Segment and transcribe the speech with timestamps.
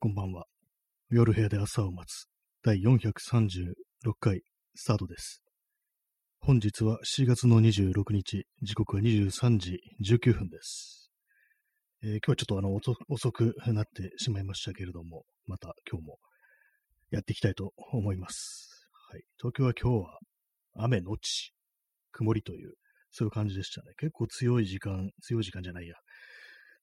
[0.00, 0.44] こんばんは。
[1.10, 2.28] 夜部屋で朝を待つ
[2.62, 3.72] 第436
[4.20, 4.42] 回
[4.76, 5.42] スタートです。
[6.38, 11.10] 本日は7月の26日、時刻は23時19分です。
[12.04, 16.18] えー今日はちょっとあの遅遅くなってしまいましたけれども、また今日も
[17.10, 18.88] やっていきたいと思います。
[19.10, 19.22] はい。
[19.36, 20.18] 東京は今日は
[20.74, 21.52] 雨のち
[22.12, 22.74] 曇りという、
[23.10, 23.94] そういう感じでしたね。
[23.98, 25.96] 結構強い時間、強い時間じゃないや。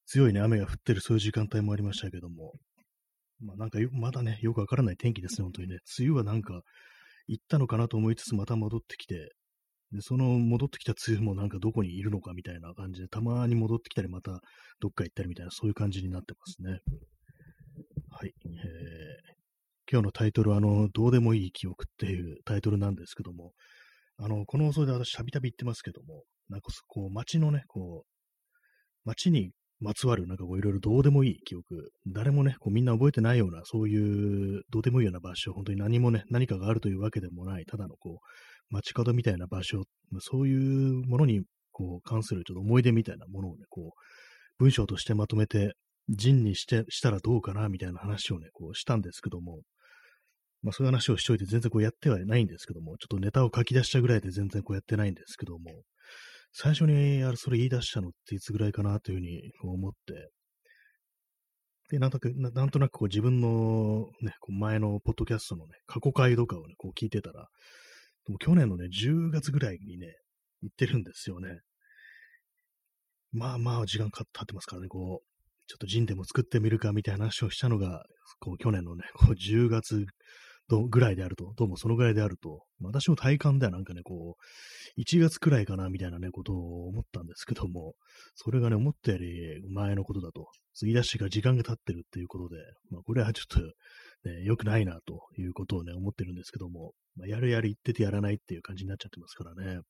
[0.04, 2.52] 強いね、雨が降ってるそういう時間帯もありましたけども、
[3.40, 5.78] まあなんかまだね、よくわからない天気ですね、本当にね。
[5.98, 6.62] 梅雨はなんか
[7.28, 9.32] 行ったのかなと思いつつまた戻ってきて、
[9.92, 14.40] で、その戻ってきた梅雨もなんかどこにいるのかみたいな感じで、たまに戻ってきたりまた
[14.80, 16.80] どっか行ったりみたいな、そういう感じになってますね。
[18.10, 18.32] はい。
[18.46, 23.52] えー、今日のタイトルは、あの、どうでもいい記憶っていうタイトルなんですけども、
[24.18, 28.08] あの、この放送で私、たびたび言ってますけども、なんかこう、街のね、こう、
[29.04, 39.82] 街にまつわる、なんかこういろいろどうでもいい記憶、誰もね、こうみんな覚えてないような、そういうどうでもいいような場所、本当に何もね、何かがあるというわけでもない、ただのこう、街角みたいな場所、
[40.20, 41.42] そういうものに
[41.72, 44.00] こう関するちょっと思い出みたいなものをね、こう、
[44.58, 45.74] 文章としてまとめて、
[46.08, 49.60] 人にして、したらどうかな、みたいな話をね、こうしたんですけども、
[50.62, 55.82] まあそういう話をしといて全然こうやってはないんですけども、ちょっとネタを書き出したぐらいで全然こうやってないんですけども、
[56.58, 60.30] 最初にあれそれ言い出したのっていつぐらいかなというふうに思って、
[61.90, 67.46] で、なんとなく、なんとなくこう自分のね、こう前のポッドキャストのね、過去回とかをね、こう聞いてたら、
[68.26, 70.06] でも去年のね、10月ぐらいにね、
[70.62, 71.60] 言ってるんですよね。
[73.32, 75.26] まあまあ時間経ってますからね、こう、
[75.66, 78.02] ちょっとジンでも作ってみるかみたいな話をしたのが、
[78.40, 80.06] こう去年のね、こう10月
[80.68, 84.36] どぐらいであると、どうもそのぐらいであると、私の体感ではなんかね、こ
[84.96, 87.94] う、1月くらいかなみたいなね、ことを思ったんですけども、
[88.34, 92.56] それがね、思ったより前のことだと、次出しが時間が経ってるっていうことで、
[92.90, 93.60] まあこれはちょっと、
[94.28, 99.80] ね、良くないなということをね、思ってるんですけども、まあ、やるやる言っててやらないっていう感じになっちゃってますからね。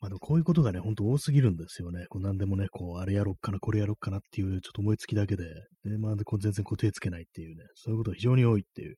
[0.00, 2.06] まあでもこういうことがね、ほんと多すぎるんですよね。
[2.08, 5.44] こう何でもね、こう、あれやろっかな、これやろっかなっていう、ちょっと思いつきだけで、
[5.84, 8.96] で、まあこう全然こう手つけないっていうね、そういうことが非常に多いっていう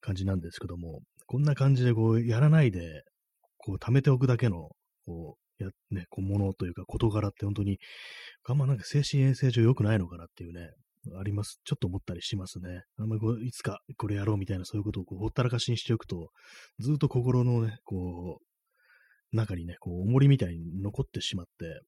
[0.00, 3.02] 感じなんですけども、こんな感じでこう、やらないで、
[3.58, 4.70] こう、貯めておくだけの、
[5.04, 7.78] こう、や、ね、こう、ものというか、事柄って本当に、
[8.44, 10.70] あんまなんか精神衛生上良くないのかなっていうね、
[11.18, 11.60] あります。
[11.64, 12.82] ちょっと思ったりしますね。
[12.96, 16.30] あんまりこう、いつかこれやろうみたいなそういうことをこうほったらかしにしておくと、
[16.78, 18.44] ずっと心のね、こう、
[19.32, 21.80] 中にね、こう、重りみたいに残ってしまって、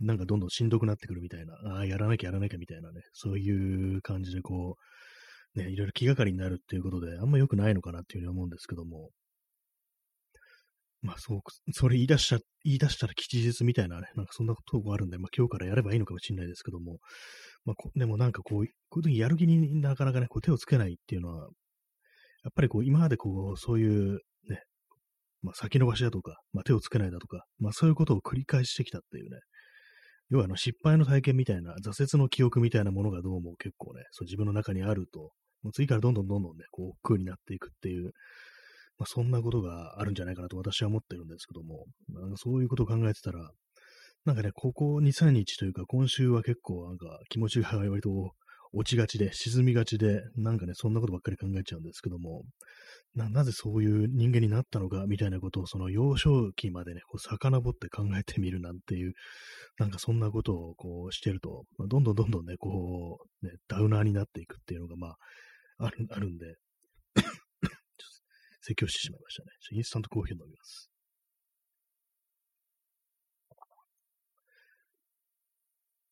[0.00, 4.76] なんかどんどんしんどくなってくるみたいな、ああ、やらなきゃやらなきゃみたいなね、そういう感じでこ
[5.54, 9.10] う、ね、いろいろ気がかりになるっていうことで、あんま良くないのかなっていうふうに思うんですけども、
[11.02, 11.40] まあそう、
[11.72, 16.98] それ言い出しちゃ、言い出したら吉日みたいなね、なんかそんなことがあるんで、まあ今日からやればいいのかもしれないですけども、
[17.64, 21.48] まあでもなんかこう、こういう時やる気になかなかね、こう手をつけないっていうのは、
[22.44, 24.20] やっぱりこう今までこう、そういう、
[25.42, 29.38] まあ先延ばしだとか、まあ手をつけないだとか、まあそういうことを繰り返してきたっていうね、
[30.30, 35.32] 要はあの失敗の体験みたいな、挫折の記憶みたいなものがどうも結構ね、そう自分の中にあると、
[35.62, 38.12] もう次からどんどんどんどんね、こう、億劫になっていくっていう、
[38.98, 43.50] まあ、そんなことがあるんじゃないかなと私は思ってるんですけども、まあ、そういうことを考えてたら、
[44.24, 48.32] なんかね、ここ2、3日というか、今週は結構なんか気持ちが割と
[48.72, 52.44] 落ちがちで、沈みがちで、なんかね、そんなことばっかり考えちゃうんですけども、
[53.14, 59.12] ななぜそういう人間になったのかみたいなことを、その幼少期までね、こう遡って考えてみるなんていう、
[59.78, 65.16] なんかそんなことをこうしてると、まあ、どんどんどんどんね、こう、ね、ダウナーになっていくっていうのが、まあ、
[65.78, 66.56] ある、あるんで、
[68.62, 69.48] 説教してしまいましたね。
[69.72, 70.90] インスタントコーヒー飲みます。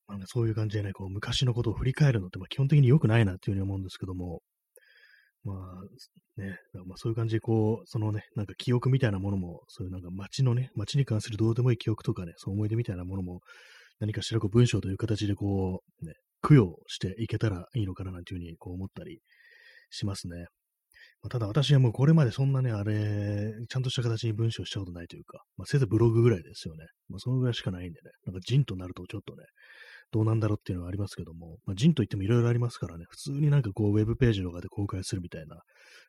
[0.07, 4.43] まあね、そういう感じでね、こう昔のことを振り返るのって、まあ、基本的に良くないなっていうふうに思うんですけども、
[5.45, 13.41] まあ、ね、まあ、そういう感じで、こう、そのね、なんか記憶みたいなものも、そういうなんか街のね、街に関するどうでもいい記憶とかね、そう思い出みたいなものも、
[14.01, 19.21] 何かしらこう文章という形でこう、ね、供養していけたらいいのかななんていうふうにこう思ったり
[19.91, 20.47] しますね。
[21.23, 26.87] まあ、ただ私はもうこれまでそんなね、あれ、ちゃんとした形に文章したことないというか、まあ、せいぜいブログぐらいですよね。
[27.09, 29.45] まあ、そのぐらいしかないんでね、なんかジンとなるとちょっとね、
[30.13, 35.63] どうなんだろうっていうのはありますけども、まあ、ジンといってもいろいろありますからね、普通になんかこう、ウェブページとかで公開するみたいな、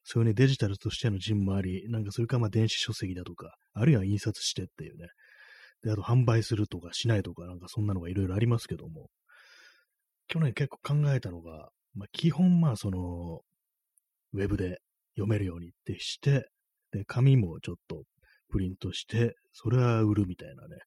[0.04, 5.08] そういうね、デジタルとしてのジンもあり、なんかそれかまあ電子書籍だとか、あるいは印刷してっていうね、
[5.84, 9.10] で、あと販売するとかしないとか、なんかそんなのがいろいろありますけども、
[10.28, 13.42] 去年結構考えたのが、まあ、基本まあその、
[14.34, 14.80] ウェブで
[15.16, 16.50] 読めるようにってして、
[16.92, 18.04] で、紙もちょっと
[18.50, 20.78] プリントして、それは売るみたいなね、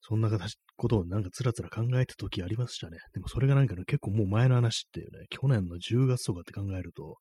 [0.00, 2.96] そんな形ことをなんかつらつら考えた時ありましたね。
[3.12, 7.18] でもそれがなんかね、結構もう前の話っていうね、去年の10月とかって考えると、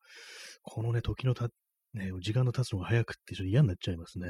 [0.64, 1.50] このね、時のた、
[1.94, 4.28] ね、時間の経つのが早くってちょっと嫌になっちゃいますね。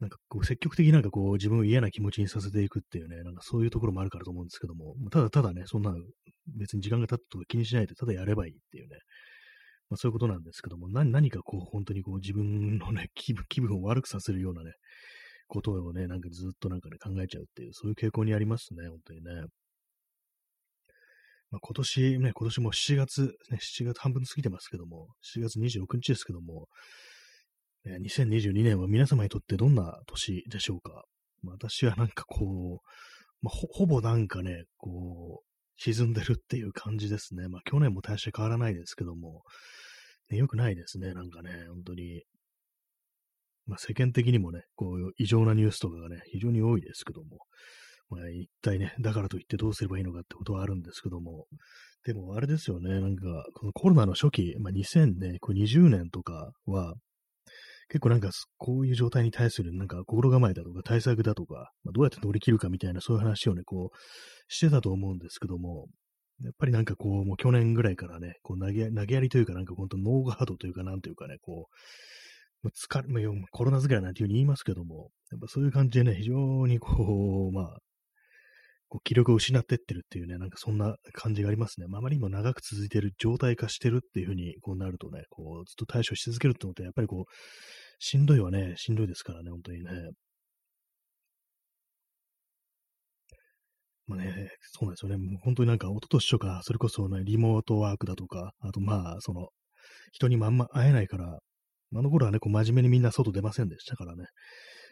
[0.00, 5.92] なんかこう積極的になんかこう自分を嫌な気持ちにさせていくっていうね、なんかそういうところもあるからと思うんですけども、ただただね、そんな
[6.58, 8.96] 別に時間が経ったとか気にしないでただやればいいっていうね、
[9.88, 14.72] まあ、そういうことなんですけども、何かこう本当にこう自分のね、気分気分を悪くさせるようなね、
[15.48, 19.32] ことをね、なんかずっとなんかね、考えちゃうっていう、そういう傾向にありますね、本当にね。
[21.50, 26.68] まあ、今年ね、今年も7月、ね、7月半分過ぎてますけども、7月26日ですけども、
[27.86, 31.04] え、2022年は皆様にとってどんな年でしょうか、
[31.42, 32.86] まあ、私はなんかこう、
[33.40, 35.48] まあ、ほほぼなんかね、こう、
[35.78, 37.48] 沈んでるっていう感じですね。
[37.48, 39.44] まあ去年も大して変わらないですけども、
[40.28, 42.24] ね、よくないですね、なんかね、本当に。
[43.68, 47.38] まあ世間的にもね、こう異常なニュースとかがね、非常に多いですけども、
[48.10, 51.46] まあ一体ね、だからといってどうすればいいのかってことはあるんですけども、
[52.04, 53.22] でもあれですよね、なんか、
[53.54, 56.94] このコロナの初期、まあ2020年とかは、
[57.90, 63.96] 結構なんか、こういう状態に対するなんか心構えだとか対策だとか、まあ、どうやって乗り切るかみたいなそういう話をね、こう、
[64.46, 65.86] してたと思うんですけども、
[66.44, 71.74] やっぱりなんかこう、もう去年ぐらいからね、こう投げ、投げやりというかなんか本当ノーガードというかなんというかね、こう、
[72.62, 77.78] もう疲れ、まあ、コロナ疲れなんていうふうに言いますけども、やっぱそういう感じでね、非常にこう、まあ、
[78.88, 81.86] こう気力を失ってってるっていうね、なんかそんな感じがありますね。
[81.88, 87.32] まあ、あまりにも長く続いてる状態化してるっていうふうにこうなるとね、こうずっと対処し続けるってことは、やっぱりこう、
[87.98, 89.90] しんどいはね、しんどいですからね、本当にね。
[94.06, 95.18] まあね、そうなんですよね。
[95.18, 99.48] もう本当になんか、一昨年とか、それこそね、リモートワークだとか、あとまあ、その、
[100.12, 101.38] 人にまんま会えないから、
[101.94, 104.24] あの頃はね、こう真面目にみんな外出ませんでしたからね。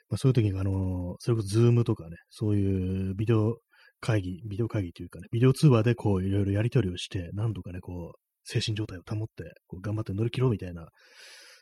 [0.09, 3.59] まあそういう時に、あの、それこそズームとかね、そういうビデオ
[4.01, 10.89] 会議、ビデオ会議というかね、ビデオ通話でこういろいろやり取りをして、何度かね、こう、精神状態を保って、こう頑張って乗り切ろうみたいな、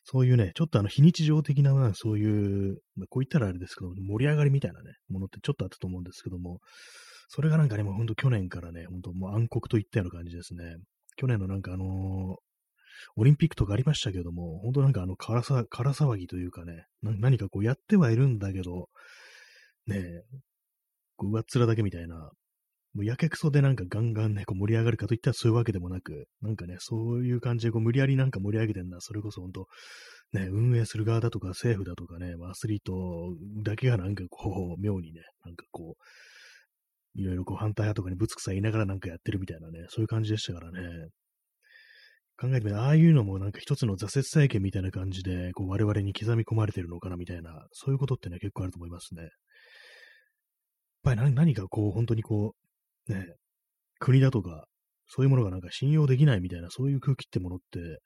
[0.04, 6.60] そういうね、ちょっとあの非日常的な、そういう、まあ、こう言ったらあれですけど、盛り上がりみたいなね、ものってちょっとあったと思うんですけども、
[7.28, 10.76] それがなんかね、もうほんと去年からね、ほんともう暗黒といったような感じですね。
[11.16, 12.36] 去年のなんかあのー、
[13.16, 18.88] オリンピックとかありましたけども、本当なんかあの、からさ、から騒ぎというかね、何かこうやってはいるんだけど、
[19.86, 20.22] ねえ、
[21.16, 22.30] こう上っ面だけみたいな、
[22.94, 29.66] もうやけくそでなんかガンガンね、こう盛り上がるかといったらそういうわけでもなく、なんかね、そういう感じでこう無理やりなんか盛り上げてんだ、それこそ本当
[30.32, 32.92] ね、運営する側だとか政府だとかね、アスリート
[33.62, 41.08] だけがなんかこう、妙にね、なんかこう、いろいろこう反対派とかにぶつくさ言いながらなんかやってるみたいなね、そういう感じでしたからね。
[42.36, 49.22] 考えてみたら、ああいうのもなんか一つの挫折体験みたいな感じで、こう我々に刻み込まれてるのかなみたいな、そういうことってね、結構あると思いますね。
[49.22, 49.30] やっ
[51.02, 52.54] ぱり何かこう、本当にこ
[53.08, 53.26] う、ね、
[53.98, 54.66] 国だとか、
[55.06, 58.00] そういうものがなんか信用できないみたいな、そういう空気ってものって、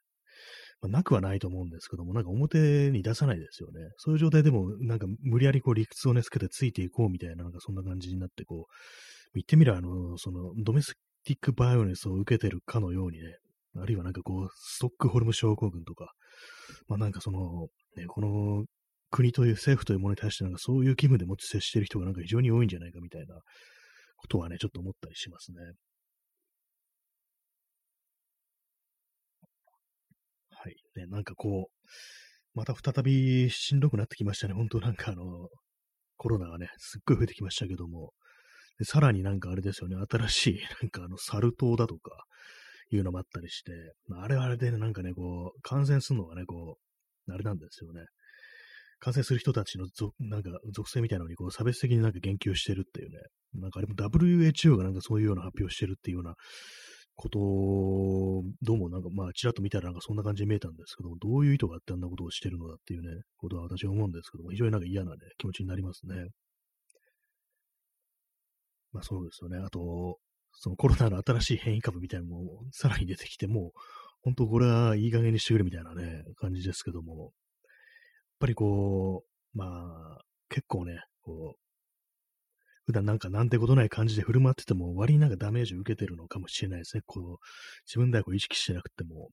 [0.80, 3.80] まあ、なくはないと思うんですけども、なんか表に出さないですよね。
[3.96, 8.72] そういう状態でも、なんか無理やりこう理屈をね、つけてついていこうみたいな、なんかそんな感じになって、こう、
[9.34, 10.94] 言ってみれば、あの、その、ドメス
[11.24, 13.36] ティックバイオレンスを受けてるかのようにね、
[13.80, 16.12] あるいはなんかこう、ストックホルム症候群とか、
[16.88, 18.64] まあなんかその、ね、この
[19.10, 23.34] 国という政府というものに対してなんかそういう気分でもって接している人がなんか非常に多いんじゃないかみたいな
[24.16, 25.58] ことはね、ちょっと思ったりしますね。
[30.50, 30.74] はい。
[30.96, 31.78] ね、なんかこう、
[32.54, 34.54] また再びしんどくなってきましたね。
[34.54, 35.48] 本当なんかあの、
[36.16, 38.12] コロナがね、すっごい増えてきましたけども、
[38.78, 42.24] でさらになんかあれですよね、新しい、なんかあの、サル痘だとか、
[42.90, 43.72] いうのもあったりして、
[44.06, 46.78] まあ、あれはあれで、なんかね、こう、感染するのがね、こ
[47.28, 48.04] う、あれなんですよね。
[49.00, 49.86] 感染する人たちの
[50.18, 53.18] なんか属性みたいなのにこう差別的になんか言及してるっていうね、
[53.54, 56.34] なんかあれも WHO がなんかそういうような発表してるっていうような
[57.14, 66.26] ことを、どうもなんかまあちらっと見たらなんかそんな感じに見えたんですけども、どういう意図があってあんなことをしてるのだっていうね、ことは私は思うんですけども、非常になんか嫌なね、気持ちになりますね。
[68.92, 69.58] まあそうですよね。
[69.58, 70.18] あと、
[70.60, 73.78] そのコロナの新しい変異株みたいなのもさらに出てきて、もう、
[74.22, 77.30] 本当これはいい加減にしてくれみたいなね、感じですけども、やっ
[78.40, 79.24] ぱりこ
[79.54, 81.58] う、まあ、結構ね、こう、
[82.86, 87.02] 普段なんかなんてことない感じで振る舞ってても、割になんかダメージを受けてるのかもしれないですね。
[87.06, 87.36] こう、
[87.86, 89.30] 自分ではこう意識してなくても、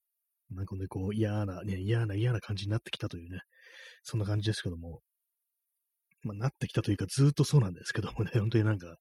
[0.51, 3.39] なんかね、こう嫌な、ね、嫌な嫌な感じになってきたというね、
[4.03, 5.01] そんな感じですけども、
[6.21, 8.97] まあ、なってきたというか、ずっとそうなんですけどもね、本当になんか、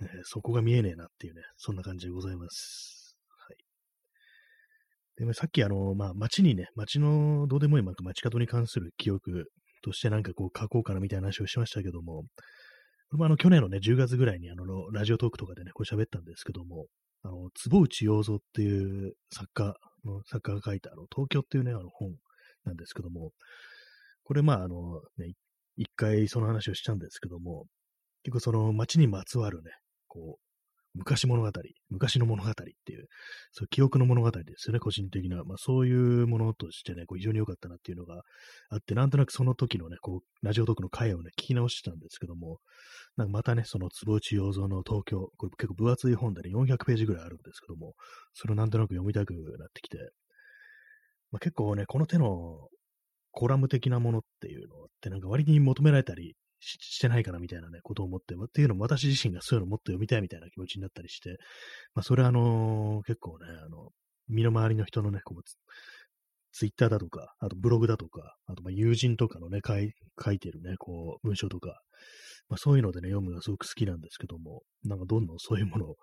[0.00, 3.16] ね、そこが見えねえなっていうね、そんな感じでございます。
[3.28, 3.54] は
[5.22, 5.26] い。
[5.26, 9.50] で、さっきあの、まあ、街にね、街のどうでもいい、街角に関する記憶
[9.82, 12.22] としてなんかこう書こうかなみたいな話をしましたけども、
[13.10, 16.86] これもあの、去年のね、10月ぐらいにあの、ラジオトークとかでね、こう喋ったんですけども、
[17.22, 19.74] あの、坪内洋蔵っていう作家
[20.04, 22.12] の、作家が書いた、あの、東京っていうね、あの本
[22.64, 23.32] なんですけども、
[24.24, 25.32] これまあ、あの、ね、
[25.76, 27.64] 一回その話をしたんですけども、
[28.24, 29.70] 結構その街にまつわるね、
[30.08, 30.48] こう、
[30.94, 31.50] 昔物語、
[31.90, 33.06] 昔の物語っていう、
[33.52, 35.44] そう記憶の物語ですよね、個人的な。
[35.44, 38.22] まあそういうものとしてね、こう非常に良かったなっていうのが
[38.70, 42.58] あって、なんとなくその時のね、こう、ラジオトークの回をね、聞き直してたんですけども、
[43.16, 47.94] なんかまたね、その坪内洋蔵の東京、これ結構分厚い本でね、400ページぐらいあるんですけども、
[48.32, 49.98] それをなんとなく読みたくなってきて、
[51.30, 52.68] まあ、結構ね、この手の
[53.30, 61.38] コラム的なものっていうのってなんか割に求められたりしてないかなみたいなね、ことを思って、っていうのも私自身がそういうのもっと読みたいみたいな気持ちになったりして、
[61.94, 63.90] まあ、それはあのー、結構ね、あの、
[64.28, 65.42] 身の回りの人のね、こう、
[66.52, 71.80] ツイッターだとか、あとブログだとか、あとま友人とかのね、書い書いてるね、こう、文章とか、
[72.48, 75.96] まあ、そういうのでね、読むのがすごく好きなんですけども、なんかどんどんそういうものをね、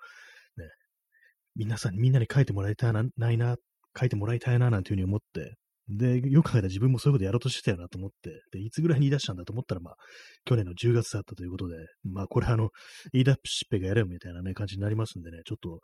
[1.56, 3.58] 皆さん、みんなに書いてもらいたいな、ないな、
[3.98, 5.56] 書いてもらいたいな、なんていうふうに思って、
[5.88, 9.96] で、よく考えたら自分もそういうことやろうとしてたよなと思って、で、いつぐらいに言い出したんだと思ったら、まあ、
[10.44, 12.70] 去年の10月だったということで、まあ、これあの、
[13.14, 15.82] 言い出しっぺがやれよみたいなね、感じになりますんでね、ちょっと、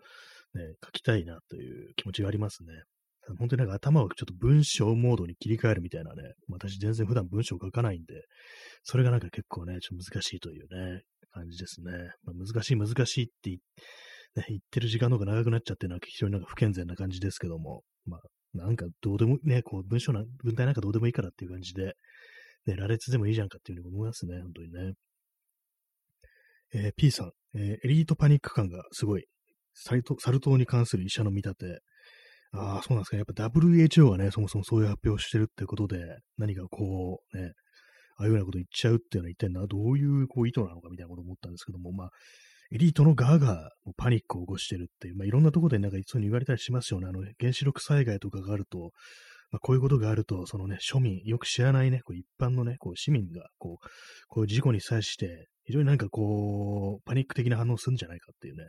[0.54, 2.74] ね、書きたいなという気持ちがありますね。
[3.38, 8.26] 本当になんか頭をちょっと文章モードに切り替えるみたいなね、私全然普段文章書かないんで、
[8.84, 11.92] それがなんか結構ね、ちょっと難しいというね、感じですね。
[12.24, 13.60] まあ、難しい難しいって言,、
[14.36, 18.22] ね、言ってる時間の方が長くなっちゃってるのは非常になんか不健全な感じですけども、まあ、
[18.54, 21.96] なんかどうでもね、こう文章な、文体なんかどうでもいいからっていう感じで、
[22.66, 24.94] ね、羅列でもいいじゃんかっていうふうに思いますね、本当にね。
[26.74, 29.26] えー、P さん、えー、エリートパニック感がすごい。
[29.74, 31.80] サル痘に関する医者の見立て。
[32.54, 33.18] ああ、そうなんですか。
[33.18, 37.54] やっぱ WHO がね、そもそもそういう発表をしてるってことで、何かこう、ね、
[38.18, 42.10] ああいうようなこと言っちゃうっていうのは一体な、どういうこう意図なのかみたいなこと思ったんですけども、まあ、
[42.74, 47.08] エリートの側がパニックを起こしてるっていう、まあ、いろんなところでなんかそういうに言われたりしますよね。
[47.08, 48.92] あの、原子力災害とかがあると、
[49.52, 53.88] まあ、こういうことがあると、そのね、庶民、よく知らないね、こう一般のね、こう市民が、こう、
[54.30, 58.64] こういう事故に際して、非常になんかこう、パニック的な反応するんじゃないかっていうね。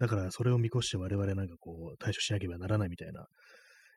[0.00, 3.26] だから、それを見越して我々なんかこう、対処しなければならないみたいな。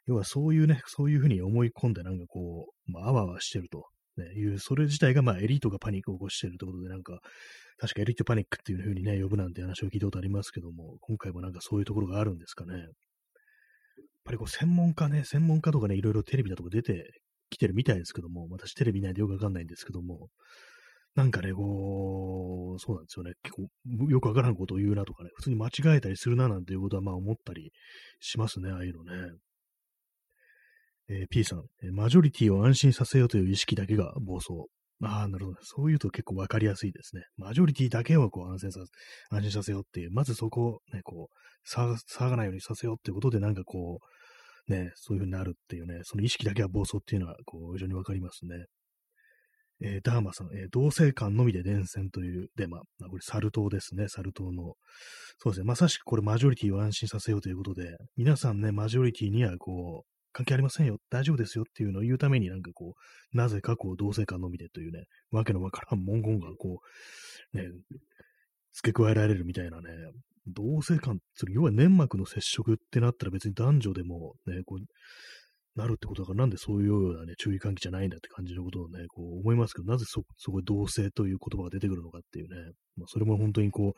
[0.05, 3.85] 要はそういうね、そういうふうに思い込んでなんかこう、まあ、あわあわしてると。
[4.17, 7.19] ね、いう、それ自体がまあエリートがパニックを起こしているってことで、なんか、
[7.79, 12.73] 確かエリートパニックっていう風にね、呼ぶなんて話を聞いたことありますけども、今回もなんかそういうところがあるんですかね。
[12.73, 12.87] やっ
[14.25, 20.29] ぱりこう専門家ね、専門家とかね、いろいろテレビだとか出てきてるみたいですけども、私テレビないでよくわかんないんですけども、
[21.15, 23.33] なんかね、こう、そうなんですよね。
[23.41, 23.67] 結構、
[24.09, 27.71] よくわからんことを言うなとかね、普通に間違えたりするななんていうことはまあ思ったり
[28.19, 29.33] しますね、ああいうのね。
[31.09, 34.67] えー、P さん、マジョリティを安心させようという意識だけが暴走。
[35.03, 35.57] ああ、なるほど。
[35.61, 37.23] そういうと結構わかりやすいですね。
[37.37, 43.99] マジョリティだけをこう安心させ安心させようっていう、まずそこをね、こう、騒がないようにさせようっていうことで、なんかこ
[44.67, 48.65] う、ね、そういうふうになるっていうね、その意識だけは暴走っていうのは、こう、非常にわかりますね。
[49.79, 52.79] えー、ダーマさん、えー、同性間のみで伝染というデマ。
[52.79, 54.73] これ、サル痘ですね、サル痘の。
[55.37, 66.77] そうですね、まさしくこれ、マジョリティを安心させようということで、皆さんね、マジョリティには、こう、関係ありませんよ、大丈夫ですよっていうのを言うためになんかこう、なぜかこう同性間のみでというね、わけのわからん文言がこ
[67.53, 67.63] う、ね、
[68.71, 69.89] 付け加えられるみたいなね、
[70.45, 83.95] 同性間、それ要は粘膜の接触ってなったら別に男女でもね、こう、なるってことだからなんでそういうようなね、注意喚起じゃないんだって感じのことをね、こう思いますけど、なぜそ、そこで同性という言葉が出てくるのかっていうね、まあ、それも本当にこ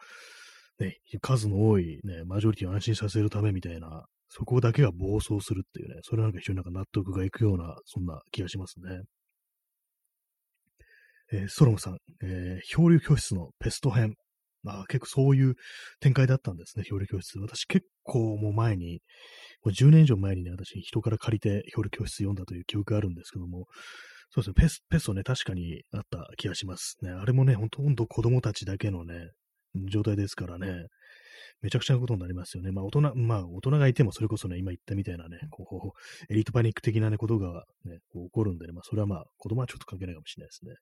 [0.80, 9.02] う、ね、数の多いね、マジョリティを安心させるためみたいなそこだけが暴走するっていうね、それなんか非常になんか納得がいくような、そんな気がしますね。
[11.32, 14.16] えー、ソロムさん、えー、漂流教室のペスト編。
[14.62, 15.56] まあ結構そういう
[16.02, 17.40] 展開だったんですね、漂流教室。
[17.40, 19.02] 私結構もう前に、
[19.64, 23.66] もう10年以上前にね、私人から借りて漂流教室読んだという記憶があるんですけども、
[24.32, 26.98] そうですね、ペスペストね、確かにあった気がします。
[27.02, 29.32] ね、あれもね、ほんとほんと子供たちだけのね、
[29.92, 30.88] 状態ですからね、
[31.62, 32.72] めちゃくちゃなことになりますよね。
[32.72, 40.76] まあ大人、まあ大人がいてもそれこそね、今言ったみたいなね、こう、エリートパニック的なね、ことがね、こう起こるんでね、まあそれはまあ子供はちょっと関係ないかもしれないですね。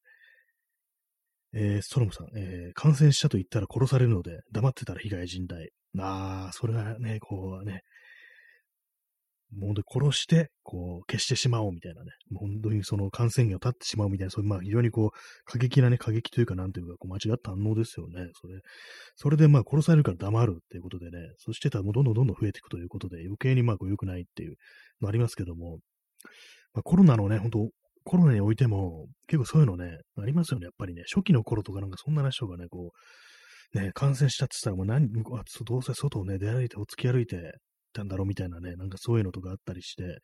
[1.54, 5.70] えー、ストロムさん、えー、感染したと言ったら殺されるので、黙ってたら被害甚大。
[6.00, 7.84] ああ、それはね、こうね、
[9.56, 15.10] もう殺して、こう、消してしまおうみたいなね、もう本当にその感染源を断ってしまうみたいな、そういう、まあ非常にこう、
[15.46, 18.30] 過激なね、過激というか、なんていうか、こう間違った反応ですよね。
[18.34, 18.60] それ、
[19.16, 24.56] それでまあ殺されるから黙るっていうことでね、そしてたらもうどんどんどんどん増えていくということで、余計にまあこう良くないっていう
[25.02, 25.80] のありますけども、
[26.74, 27.70] まあコロナのね、本当
[28.04, 31.04] コロナにおいても、結構そういうのね、ありますよね、やっぱりね。
[31.14, 32.92] 初期の頃とかなんかそんな話とかね、こ
[33.74, 37.58] う、ね、感染したって言ったらもう何、どうせ外をね、出歩いて、お突き歩いて
[37.98, 40.20] たんだろうみたいなね、なんかそういうのとかあったりして、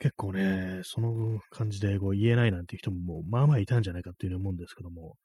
[0.00, 5.16] 結構ね、その感じでこう言えないなんていう人ももう、まあまあいたんじゃないかっていうふうに思うんですけども、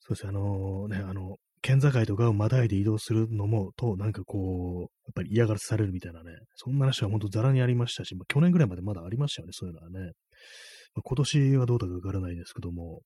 [0.00, 10.12] そうですね、あのね、あの、県境とかをまたいで移動するのも、と、なんかこう、やっぱり嫌がらせされるみたいなね、そんな話は本当ざらにありましたし、まあ、去年ぐらいまでまだありましたよね、そういうのはね。
[10.94, 13.02] まあ、今年はどうだかわからないですけども、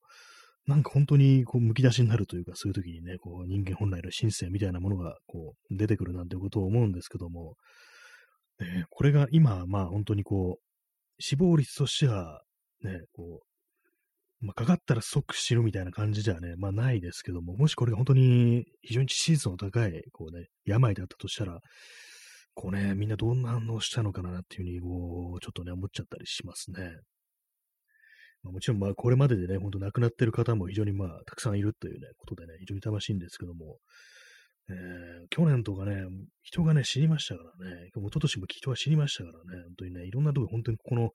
[0.67, 7.57] なんか本当にこう剥き出しになるというか、そういう時にね、こう人間本来の神性みたいなものがこう出てくるなんてことを思うんですけども、
[8.61, 10.63] えー、これが今、まあ本当にこう、
[11.19, 12.43] 死亡率としては、
[12.83, 21.61] ね、こう、まあ、かかったら即死ぬみたいな感じではね、まあないですけども、もしこれが本当に非常に致死率の高い、こうね、病だったとしたら、
[22.55, 26.97] こうね、みんなどんな反応したのかなっていうふうに、こう、ちょっとね、思っちゃったりしますね。
[28.43, 33.79] まあ、もちろん、まあ、これまででね、ほんと亡くなってる方も非常にまあ、たくさんいるというね、ことでね、非常に楽しいんですけども、
[34.69, 36.05] えー、去年とかね、
[36.43, 41.11] 人がね、死にましたからね、一昨年も人が死にましたからね、本当にね、いろんなとこ本当にこの、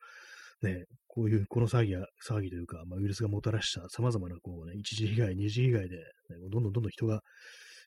[0.62, 6.04] ね、こういう、この騒ぎや、騒ぎというか、まあ、ウイルスがもたらした様々な、こうね、一次被害、二次被害で、ね、
[6.52, 7.22] どんどんどんどん人が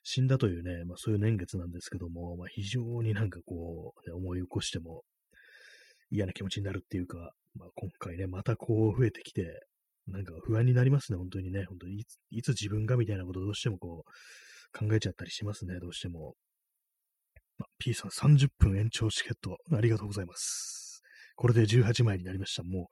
[0.03, 5.03] 死んだというね、まあそういう年月なんですけども、まあ非常になんかこう、ね、思い起こしても
[6.09, 9.61] 嫌な気持ちになるっていうか、まあ今回ね、またこう増えてきて、
[10.07, 16.35] なんか不安になりますね、本当にね、本当にいついつ自分がみたいなことをどうしてもこう考えちゃったりしますね、どうしても。
[17.57, 21.03] まあ、P さん30分延長チケットありがとうございます。
[21.35, 22.63] これで18枚になりました。
[22.63, 22.85] もう、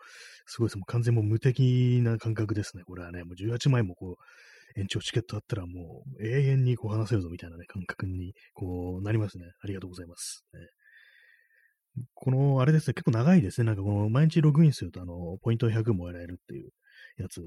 [0.46, 0.78] すごいです。
[0.78, 2.84] もう完全もう無敵な感覚ですね。
[2.84, 9.46] これはね、もう18枚もこう、延長チケットあったらもう永遠にこう話せるぞみたいなね、感覚にこうなりますね。
[9.62, 10.44] ありがとうございます。
[10.54, 10.60] ね、
[12.14, 13.66] この、あれですね、結構長いですね。
[13.66, 16.72] なんかこの毎日ログインするとあの、ポイント100もらえるっていう
[17.18, 17.42] やつ。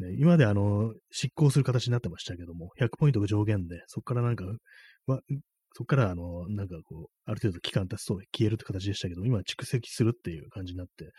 [0.00, 4.44] ね、今であの、執行する形になってましたけども、100ポイントが上限で、そこからなんか、
[5.74, 11.10] そこからあの、なんかこう、ある程度期間経つと消えるって形でしたけど、今蓄積するっていう感じになって、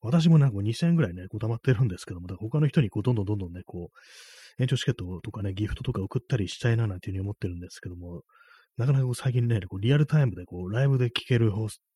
[0.00, 8.22] 私もなんか2000円ぐらいね、こう溜まってるんですけども、だから他の人にこうどんどんどんどんね、こう、延長チケットとかね、ギフトとか送ったりしたいななんていうふうに思ってるんですけども、
[8.76, 11.52] なかなか最近ね、こうリアルタイムでこうライブで聞ける、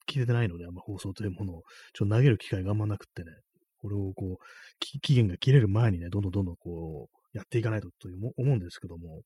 [0.09, 1.63] 聞けてないので、あんま放送というものを。
[1.93, 3.31] ちょっと投げる機会があんまなくってね、
[3.79, 4.45] これをこう、
[4.81, 9.23] 期限が切れる前にね、どんどんどんどんこう、やっていかないとという思うんですけども、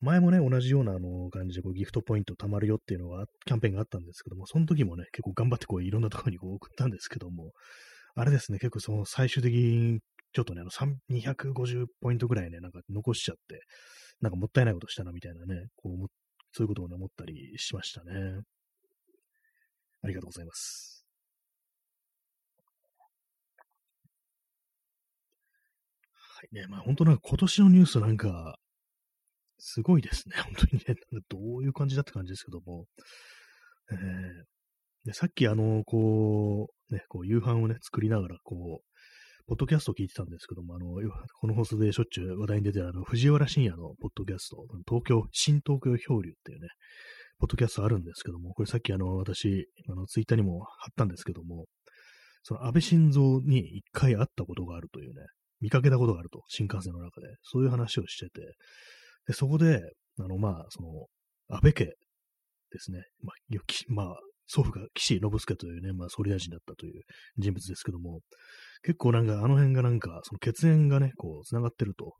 [0.00, 7.52] 前もね、同じようなあの感じでこうギフトポイント貯まるよっていうのは、キャンペーンがあったんですけども、その時もね、結構頑張ってこういろんなところにこう送ったんですけども、
[8.14, 10.00] あれですね、結構その最終的に
[10.32, 10.70] ちょっとね、あの、
[11.10, 13.60] 250ポイントぐらいね、なんか残しちゃって、
[14.20, 16.06] なんかもったいないことしたな、みたいなね、こう、
[16.52, 18.40] そういうことをね、思ったりしましたね。
[20.02, 21.04] ありがとうございます。
[26.40, 28.56] はいね、まあ本当なんか今年のニュースなんか、
[29.58, 30.36] すごいですね。
[30.42, 30.94] 本当にね、
[31.28, 32.86] どういう感じだって感じですけども。
[33.92, 40.94] えー、でさっきあの、こう、ね、こう夕飯をね、作りながら、こう、ポッドキャストを聞いてたんですけども、あの、
[41.40, 46.68] この放送でしょっちゅう話題に出てるあの、藤原信也のポッドキャスト、東京、新東京漂流っていうね、
[47.40, 51.64] ポッドキャストあるんですけども、これさっきあの、私、あの、ツイッターにも貼ったんですけども、
[52.42, 55.22] その安倍晋三に一回会ったことがあるというね、
[55.60, 58.54] 見かけたことがあると、新幹線の中で、そういう話をしてて、
[59.26, 59.80] で、そこで、
[60.18, 60.88] あの、まあ、その、
[61.48, 61.94] 安倍家で
[62.78, 67.02] すね、まあ、まあ、祖父が岸信介というね、まあ、総理大臣だったという
[67.38, 68.20] 人物ですけども、
[68.82, 72.14] 結構なんかあの辺がなんか、その血縁がね、こう、繋がってると。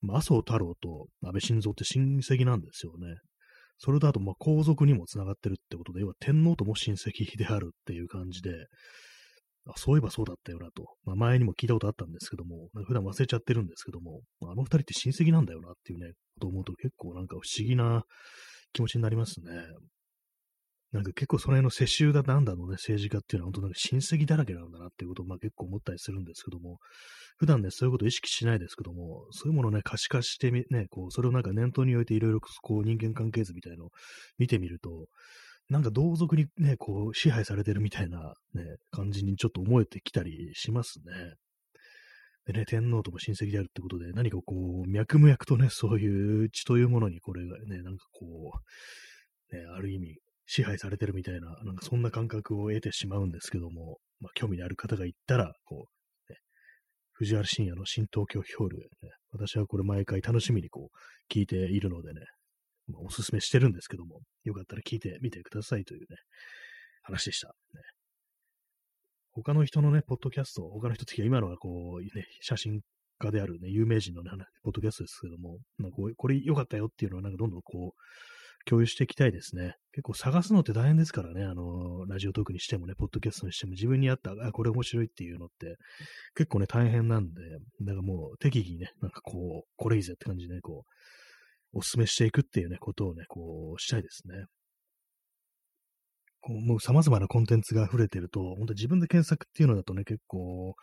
[0.00, 3.16] まあ、麻生太郎と安倍晋三って親戚なんですよね。
[3.82, 8.50] それとあと、まあ、皇族にもつながってるってことで、要は天皇とも親戚であるっていう感じで、
[9.66, 10.94] あそういえばそうだったよなと。
[11.04, 18.04] まあ、前にも聞いたことあったんですけども、普段忘れちゃってるんですけども、あの二人って親戚なんだよなっていうね、こと思うと結構なんか不思議な
[18.74, 19.50] 気持ちになりますね。
[20.92, 26.78] なんか結構その辺の世襲だなんだのね、政治家っていうのは本当なんか親戚だらけなんだなっていうことをまあ結構思ったりするんですけども、
[27.36, 33.88] 普段ね、そういうことを意識しないですけども、そういうものをね、可視化してみ、ね、こう、それをなんか念頭に置いていろいろこう人間関係図みたいのを
[34.38, 35.06] 見てみると、
[35.68, 41.34] なんか同族にね、こう支配されてるみたいなね、感じにちょっと思えてきたりしますね。
[42.46, 48.26] でね、天皇とも親戚であるってことで、何かこう、脈々とね、そういう血というものにこれがね、なんかこ
[49.52, 50.18] う、ね、ある意味、
[50.52, 55.86] 支配されてるみたいな、なんかそんな感覚を得てしまうんですけども、まあ、興味のある方がいたら、こ
[56.28, 56.38] う、ね、
[57.12, 62.22] 藤原信也の新東京ヒョール、ね、私はこれ毎回楽しみにこう、聞いているのでね、
[62.88, 66.16] まあ、おすすめしてるんですけども、よかったら聞いてみてくださいというね、
[67.02, 67.46] 話でした。
[67.46, 67.54] ね、
[69.30, 72.80] 他の人のね、ポッドキャスト、他の人って今のはこう、ね、写真
[73.20, 74.30] 家であるね、有名人のね、
[74.64, 78.00] ポッドキャストですけども、なんかここれ良かったよっていうのはなんかどんどんこう、
[78.66, 79.76] 共有していきたいですね。
[79.92, 85.76] 結構探すのって大変ですからね、あの、ラジオトークにしてもね、ポッドキャストにしても自分に合った、あ、これ面白いっていうのって
[86.34, 87.42] 結構ね、大変なんで、
[87.82, 90.84] だからもう適宜ね、なんかこう、これいいぜって感じでね、こ
[91.74, 94.44] う、お勧めしていくっていうね、ことをね、こう、したいですね。
[96.40, 100.74] こうもう様々なコンテンツが溢れてると、本当自分で検索っていうのだとね、結構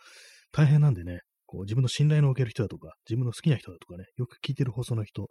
[0.52, 5.28] 大変なんでね、こう自分の信頼のおける人だとか、自分の好きな人だとかね、よく聞いてる放送の人、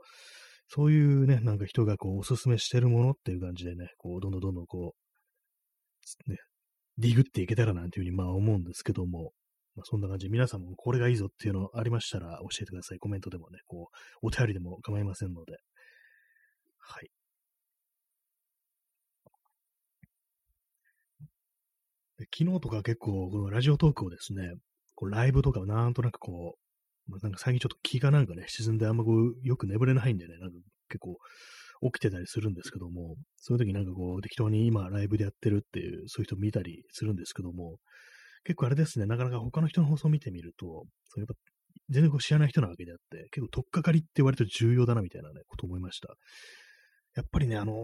[0.70, 4.94] そういうね、なんか人がこうおすすめしてるものっていう感じでね、こうどんどんどんどんこ
[6.28, 6.38] う、ね、
[6.98, 9.32] ディグっていけたらなんていうふうにまあ思うんですけども、
[9.76, 13.00] まあ、そんな感じで皆さんもこれがいいぞっていうのありましたら教えてください。
[13.00, 13.90] コメントでもね、こ
[14.24, 15.58] う、お便りでも構いませんので。
[16.80, 17.10] はい。
[22.36, 24.52] 昨日とか結構、このラジオトークをですね、
[24.96, 26.67] こうライブとかなんとなくこう、
[27.08, 30.58] まあ、なんか最近ちょっと気がなんかね、沈んであんまこう、よく眠れないんでね、なんか
[30.90, 31.18] 結構
[31.92, 37.78] 起きてたりするんですけども、そういう時なんかこう、適当に今ライブでやってるっていう、そういう人見たりするんですけども、
[38.44, 41.34] 結構あれですね、なかなか他の人の放送を見てみると、そやっぱ
[41.90, 46.16] 全然こう知らない人なわけであって、結構取っかかりって割と重要だなみたいなね、こと思いました。
[47.16, 47.76] やっぱりね、あのー、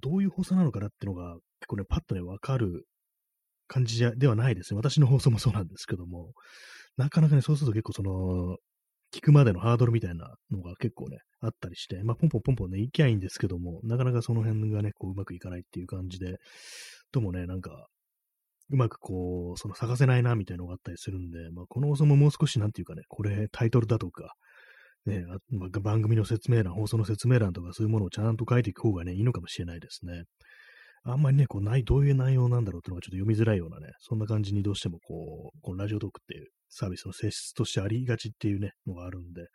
[0.00, 2.84] どういう放送なのかなってのが結構ね、パッとね、わかる
[3.68, 4.76] 感じではないですね。
[4.76, 6.32] 私の放送もそうなんですけども、
[6.96, 8.56] なかなかね、そうすると結構その、
[9.12, 16.38] 聞くまでのハードルみたいなのが結構ね、あったりして、まあ、ポンポンポンポンね、行きゃいいんですけども、なかなかその辺がね、こう、うまくいかないっていう感じで、
[17.12, 17.86] ともね、なんか、
[18.70, 24.34] うまくこう、その探せないな、みたいなのがあったりするんで、まあ、この放送ももう少しなんていうかね、これ、タイトルだとか、
[25.06, 30.24] ね、まあ、番組の説明欄、放送の説明欄とかそういうものをちゃんと書いていく方がね、いいのかもしれないですね。
[31.04, 39.48] あんまりね、こう、ない、どういう内容なんだろうっていうのがちょっと読みづらいようなね、そんな感じにどうしてもこう、このラジオトークっていうサービスの性質としてありがちっていうね、のがあるんで、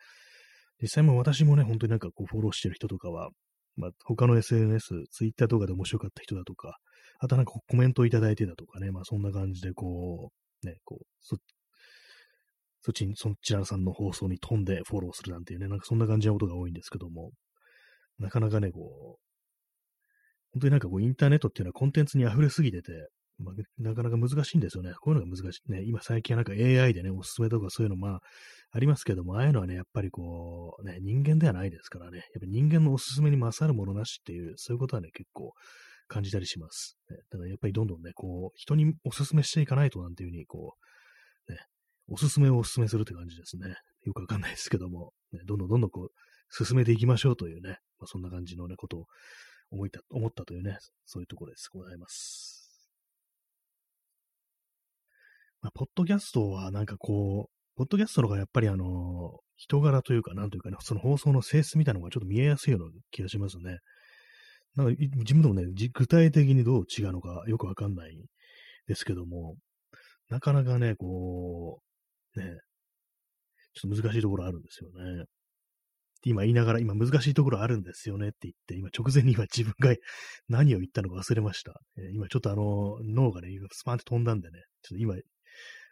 [0.81, 3.29] 実際も私もね、本当になんかこう、フォローしてる人とかは、
[3.77, 6.77] まあ、他の SNS、ツイッターとかで面白かった人だとか、
[7.19, 10.31] あとなんかコメントをいただいてたとかね、まあそんな感じでこ
[10.63, 11.37] う、ね、こう、そ
[12.83, 17.31] そっちに、そちらさんの放送に飛んでフォローするなんていうね、なんかそんな感じのことが多いんですけども、
[18.17, 19.31] なかなかね、こう、
[20.53, 22.91] 本当になんかこうインターネットっていうのはコンテンツに溢れすぎてて、
[23.41, 24.93] まあ、なかなか難しいんですよね。
[25.01, 25.71] こういうのが難しい。
[25.71, 28.21] ね、今最近はなんか AI でね、おすすめとかそういうのまあ、
[28.71, 32.17] ありますけども、ああいうのはね、やっぱりこう、ね、人間ではないですからね。
[32.17, 35.53] やっぱ人間のおすすめに勝るものなしっていう、そういうことはね、結構
[36.07, 36.97] 感じたりします。
[37.09, 40.75] ね、だからやっぱりどんどんね、こう、人におすすめしていかないとなんていうふうに、こ
[41.47, 41.59] う、ね、
[42.07, 43.75] おすすめをおすすめするって感じですね。
[44.03, 46.11] よくわかんないですけども、ね、どんどんどんどんこう、
[46.65, 49.05] 進めていきましょうというね、まあ、そんな感じのね、ことを
[49.71, 51.69] 思いた、思ったというね、そういうところです。
[51.71, 52.60] ございます。
[55.61, 63.77] まあ、ポッドキャストはなんかこう、ポッドキャストの方がやっぱりあの、人柄というか、なんというかね、その放送の性質みたいなのがちょっと見えやすいような気がしますね。
[64.75, 68.17] なんか自分でもね、具体的にどう違うのかよくわかんない
[68.87, 69.55] ですけども、
[70.29, 71.81] なかなかね、こ
[72.35, 72.45] う、ね、
[73.73, 75.25] ちょっと難しいところあるんですよね。
[76.23, 79.95] 今言いながら、今難しいところあるんですよねって言って、今直前に今自分が
[80.47, 81.81] 何を言ったのか忘れました。
[81.97, 85.15] えー、今ちょっとあの、脳がね、スパンって飛んだんでね、ちょっと今、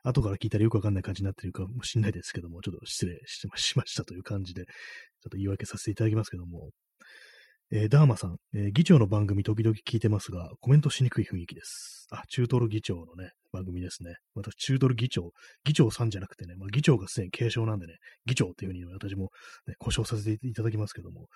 [0.03, 3.19] 後から聞いたらよくわかんない感じになってるかもしれないですけども、ちょっと失礼
[3.55, 6.71] しましたという感じで、ちょっと言い訳させていただきますけども、
[7.71, 12.07] えー、ダーマさん、えー、議長の番組時々聞いてますが、コメントしにくい雰囲気です。
[12.09, 14.15] あ、中トロ議長のね、番組ですね。
[14.33, 15.33] 私、中トロ議長、
[15.63, 19.29] 議長さんじゃなくてね、まあ、議長がすでに継承なんでね、議長っていうふうに私も、
[19.67, 21.27] ね、故障させていただきますけども、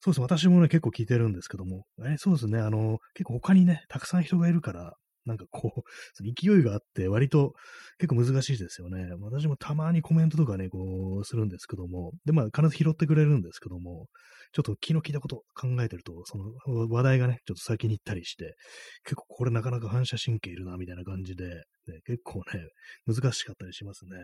[0.00, 0.20] そうです。
[0.20, 5.82] ね、私もね、結構聞いてるんですけども、えー、そうですね、あの、結構他にね、たくさん人がいるから、なんかこう、
[6.22, 7.54] 勢いがあって、割と
[7.98, 9.12] 結構難しいですよね。
[9.20, 14.08] 私もたまにコメントとかね、こう、するんですけども、で、まあ、必ず拾ってくれるんですけども、
[14.52, 18.56] ちょっと気の利いたこと考えてると、その話題がね、ちょっと先に行ったりして、
[19.04, 21.62] 結構これなかなか反射神経いるな、みたいな感じで、ね、
[22.04, 22.68] 結構ね、
[23.06, 24.16] 難しかったりしますね。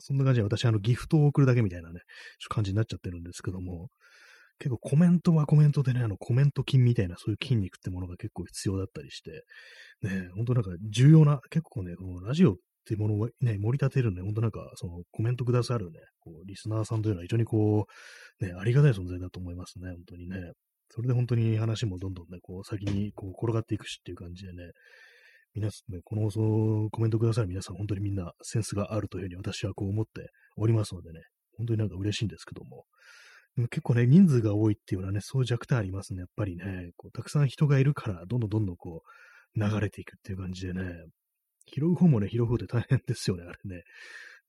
[0.00, 2.00] そんな感じで私、あの、ギフトを送るだけみたいなね、
[2.48, 3.88] 感じになっちゃってるんですけども、
[4.58, 9.44] 結構コメントはコメントでね、あのコメント筋みたいなそういう筋肉ってものが結構必要だったりして、
[10.02, 17.86] ね、本当なんか重要な、結構ね、このラジオっていうものをね、盛り立てるね、本当なんかそのコメントくださるね、こうリスナーさんというのは非常にこ
[18.40, 20.36] う、ね、ありがたい存在だと思いますね、本当にね。
[20.90, 24.72] それで本当に話もどんどんね、こう先にこう転がっていくしっていう感じでね、
[25.54, 31.20] 皆さん、ね、この放送コメントくださる皆さん、本当にみんなセンスがあるというふうに私はこう思っておりますのでね、
[31.58, 32.84] 本当になんか嬉しいんですけども、
[33.66, 36.20] 結構ね、人数が多いっていうのはね、そう弱点ありますね。
[36.20, 39.02] やっぱりね、こうたくさん人がいるから、どんどんどんどんこ
[39.56, 40.82] う、流れていくっていう感じでね、
[41.66, 43.82] 拾う方もね、拾う方で大変ですよね、あれね。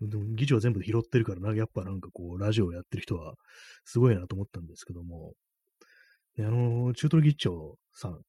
[0.01, 3.33] でも議長は全部拾ってるからな、やっぱなんかこう、ラジオをやってる人は
[3.83, 5.33] すごいなと思ったんですけども、
[6.35, 8.21] であの、中トロ議長さん、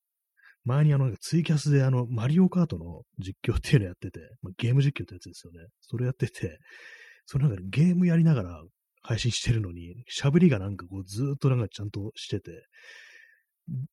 [0.64, 5.60] 前にあの、ツイキャスであの、マリオカートの実況っていうのやってて、まあ、ゲーム実況ってやつですよね。
[5.80, 6.58] それやってて、
[7.24, 8.64] そのなんかゲームやりながら
[9.02, 12.50] 配信してるのに、喋りがなんかこう、ずっとなんかちゃんとしてて、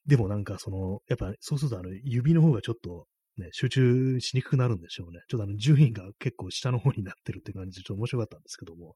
[0.05, 3.05] でもなんかその、やっぱそうするとあの、指の方がちょっと
[3.37, 5.19] ね、集中しにくくなるんでしょうね。
[5.29, 8.95] ちょっとあの、順位が結構下の方になってるって感じで、ちょっと面白かったんですけども、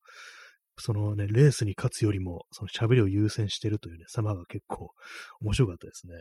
[0.80, 4.90] そのね、レースに勝つよりも、その喋りを優先してるというね、様が結構
[5.42, 6.14] 面白かったですね。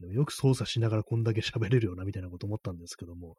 [0.00, 3.36] でもよく操作しながらこんだけ喋れるよな、みたいなこと思ったんですけども、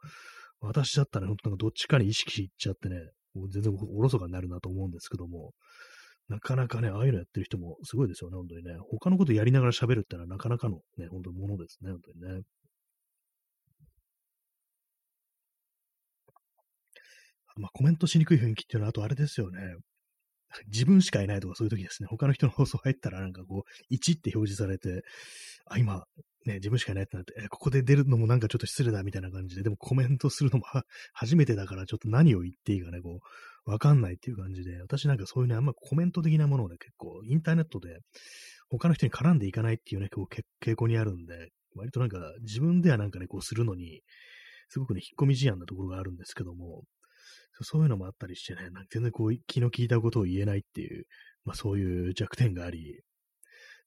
[0.61, 2.95] 私だったら本当なんかどっちかに意識いっちゃってね、
[3.35, 5.51] もう全然おろそかになるなと思うんですけども、
[6.29, 8.75] なかなかね、ああいうのやってる人もすごいですよね、本当にね。
[8.89, 12.43] 他のことやりながら喋るってのはなかなかのね、本当にものですね、本当にね。
[17.55, 19.75] まあ、コメントしにくい雰囲気っていうのは、あとあれですよね。
[20.67, 22.07] 自分しかいないとかそういう時ですね。
[22.09, 25.03] 他の人の放送入ったらなんかこう、1って表示されて、
[25.65, 26.03] あ、今、
[26.45, 30.65] ね、自分しかいないってなって、え、ここで出るのもなんかちょっと失礼だみたいな感じで、でもコメントするのも
[31.13, 33.27] 初めてだからちょっと何を言っていいかね、こう、
[33.65, 37.99] わかんないっていう感じで、私なんかそういうね、あんまコメント的なものをね、結構インターネットで
[38.69, 44.01] 他の人に絡んでいかないっていうね、こう傾向にあるんで、割となんか自分ではなんかね、こうするのに、
[44.69, 46.83] すごくね、引っ込み思案なところがあるんですけども、
[47.61, 51.05] そういうのもあったりしてね、なんか全然こう気の利いたことを言えないっていう、
[51.45, 53.01] まあそういう弱点があり、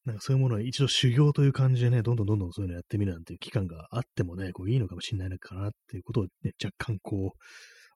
[0.05, 7.33] なんかそういうものを一度修行という感じでね、どんどんどんどんそういうのやってみるなんていう期間があってもね、こういいのかもしれないのかなっていうことをね、若干こ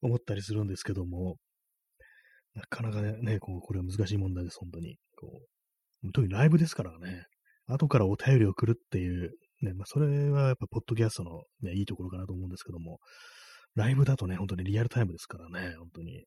[0.03, 1.37] う思ったりするんですけども、
[2.55, 4.97] なかなかね、こう、これは難しい問題です、本当に。
[5.17, 5.41] こ
[6.05, 7.25] う特にライブですからね、
[7.67, 9.33] 後からお便りを来るっていう、
[9.63, 12.99] ね、まあそれはやっぱポッドキャストの、ね、いいところかなと思うんですけども、
[13.75, 16.25] ライブだとね、本当にリアルタイムですからね、本当に。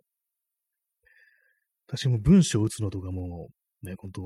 [1.88, 3.50] 私も文章を打つのとかも、
[3.82, 4.22] ね、本当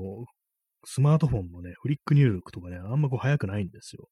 [0.84, 4.08] スマートフォンのね、フリック入力とかね、あんまこう早くないんですよ。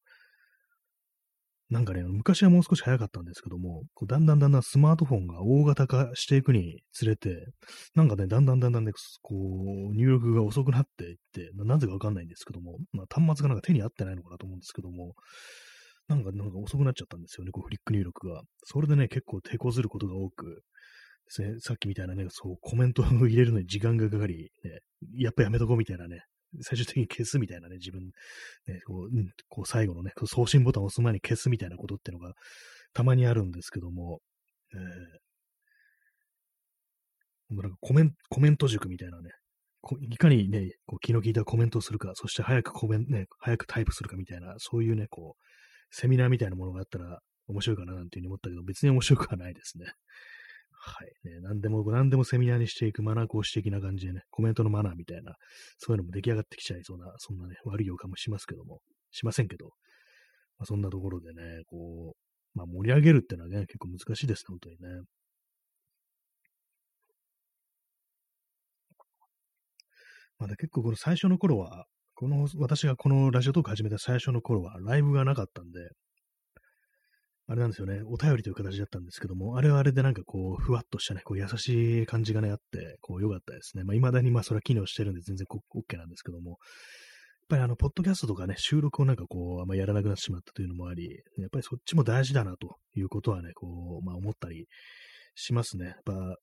[1.68, 7.46] なんかね、昔はもう少し早かったんですけども、こうだんだんだんだんスマートフォンが大型化していくにつれて、
[7.96, 15.14] なんかね、だんだんだんだんね、こう、入力が遅くなっていって、なぜかわかんないんですけども、まあ、端末がなんか手に合ってないのかなと思うんですけども、
[16.07, 18.42] なんか、なんか遅くなっちゃったんですよね、こうフリック入力が。
[18.62, 24.79] それでね、結構抵抗することが多く、ですね、さっきみたいなね、そう、コメントを入れるのに時間がかかり、ね、
[25.18, 26.20] やっぱやめとこうみたいなね、
[26.62, 28.03] 最終的に消すみたいなね、自分、
[28.66, 32.33] ね、こう、うん、こう最後のね、送信ボタンを押す前に消すみたいなことってのが
[32.92, 34.21] たまにあるんですけども、
[34.75, 39.31] えー、なんかコメンコメント塾みたいなね、
[40.01, 45.42] いかにね、こう気の利いたコメントをするか、そして早くコメント、ね、早くタイプするかみたいな、そういうね、こう、
[45.90, 49.87] セミナーみたいなものがあったら面白いかななんていうふうに思ったけど、別に面白くはないですね。
[50.88, 51.29] はい。
[51.29, 55.35] ね、何でも、何でもセミナーにしていくマナー講師的な感じでね、コメントのマナーみたいな、
[55.79, 58.79] そういうのも出来上がってきちゃいそうな、そんなね、悪い予感もしますけども、
[59.11, 59.66] しませんけど、
[60.59, 65.03] まあ、そんなところでね、こう、まあ盛り上げるっていうのはね、結構難しいですね、本当にね。
[70.38, 75.81] まだ結構この最初の頃は、この、私がこのラジオトーク始めた最初の頃は、ライブがなかったんで、
[77.48, 83.85] あれなんですよね、お便りという形だったんですけども、あれはあれでなんかこう、ふわっとしたね、こう優しい感じがね、あって、こう、良かったですね。
[83.85, 86.59] まあ、未だにまあ、それは機能してるんで全然 OK なんですけども、やっ
[87.48, 94.66] ぱりあの、ポッドキャストとかね、収録をなんかこう、あんまやらなくなってしまったというのもあり、やっぱりそっちも大事だなということはね、こう、まあ思ったり
[95.37, 95.87] しますね。
[95.87, 96.37] やっぱ、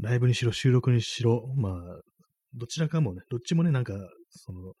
[0.00, 1.74] ライブにしろ、収録にしろ、まあ、
[2.54, 3.94] どちらかもね、どっちもね、なんか、
[4.30, 4.72] その、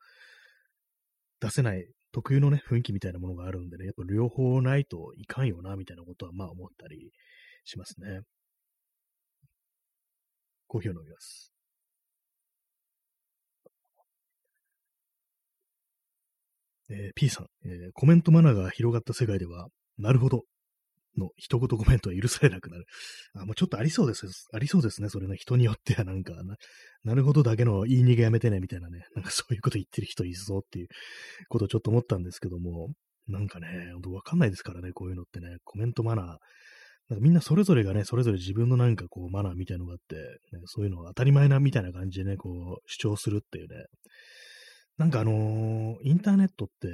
[1.40, 7.10] 出せない特有のね、雰囲気みたいなものがあるんでね、やっぱ両方ないといかんよな、みたいなことはまあ思ったり
[7.64, 8.20] しますね。
[10.66, 11.52] コーヒーを飲みます。
[16.90, 20.42] えー、P さん、えー、コメントマナーが広がった世界では、なるほど、
[21.18, 22.84] の一言コメントは許されなくなる。
[23.34, 24.26] あ、もうちょっとありそうです。
[24.52, 25.08] ありそうですね。
[25.08, 26.56] それね、人によっては なんかな、
[27.04, 30.88] なるほどだけの言い逃げやめてね、みたいなね、 なんかそういうこと言ってる人いそうっていう
[31.48, 32.92] ことをちょっと思ったんですけども、
[33.28, 36.26] なんかね、ほんとわかんないですからね、こういうのってね、コメントマナー。
[37.08, 43.84] なんかみんなそれぞれがね、それぞれ自分のなんかこうマナーみたいのがあって、ね、そういうのが当たり前なみたいな感じでね、こう主張するっていうね。
[44.98, 46.88] なんかあのー、インターネットって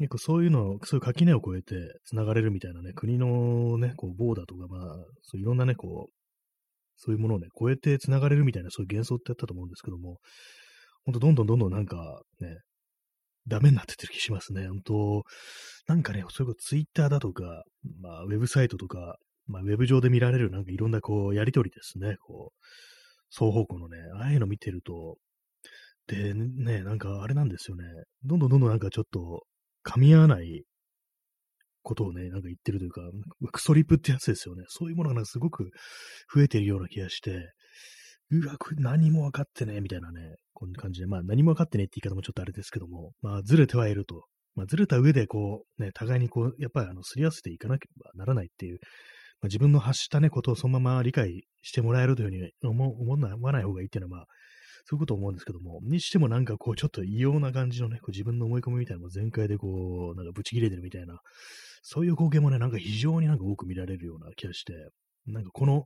[0.00, 4.80] 結構そういうの、そういう垣根を越えて繋がれるみたいなね、国のね、こう、ボーダーとか、まあ、
[5.22, 6.12] そういろんなね、こう、
[6.96, 10.16] そういうものをね、超えて繋がれるみたいな、そういう幻想ってあったと思うんですけども、
[11.04, 12.56] ほんとどんどんどんどんなんかね、
[13.46, 14.68] ダメになってってる気しますね。
[14.68, 15.22] 本当
[15.86, 17.64] なんかね、それこそツイッターだとか、
[18.00, 22.16] まあ、ウェブサイトとか、まあ、ウェブ上で見られるなんかいろんなこう、やりとりですね。
[22.20, 22.64] こう、
[23.30, 25.16] 双方向のね、ああいうの見てると、
[26.06, 27.84] で、ね、なんかあれなんですよね。
[28.24, 29.42] どんどんどんどんなんかちょっと
[29.84, 30.64] 噛み合わない
[31.82, 33.02] ことをね、なんか言ってるというか、
[33.52, 34.64] クソリップってやつですよね。
[34.68, 35.70] そういうものがすごく
[36.34, 37.52] 増えてるような気がして、
[38.30, 44.24] うわ、これ何も分かってね、みたいなね、こんな感じで、まあ何も分かってねって言い方もちょっとあれですけども、まあずれてはいると。
[44.54, 48.78] まあずれた上でこう、ね、互いにこう、やっぱりあの、すり合わせていかなければならないっていう、
[49.40, 53.12] まあ、自分の発したね、ことをそのまま理解してもらえるというふうに思思
[53.42, 54.26] わない方がいいっていうのは、まあ、
[54.84, 61.18] そういうこと思うんですけども、にしてもなんかこう、ちょっと異様な感じのね、こう自分の思い込みみたいなのも全開でこう、なんかブチ切れてるみたいな、
[61.82, 64.72] そういう光景もね、なんか非常になんか多く見られるような気がして、
[65.26, 65.84] なんかこの、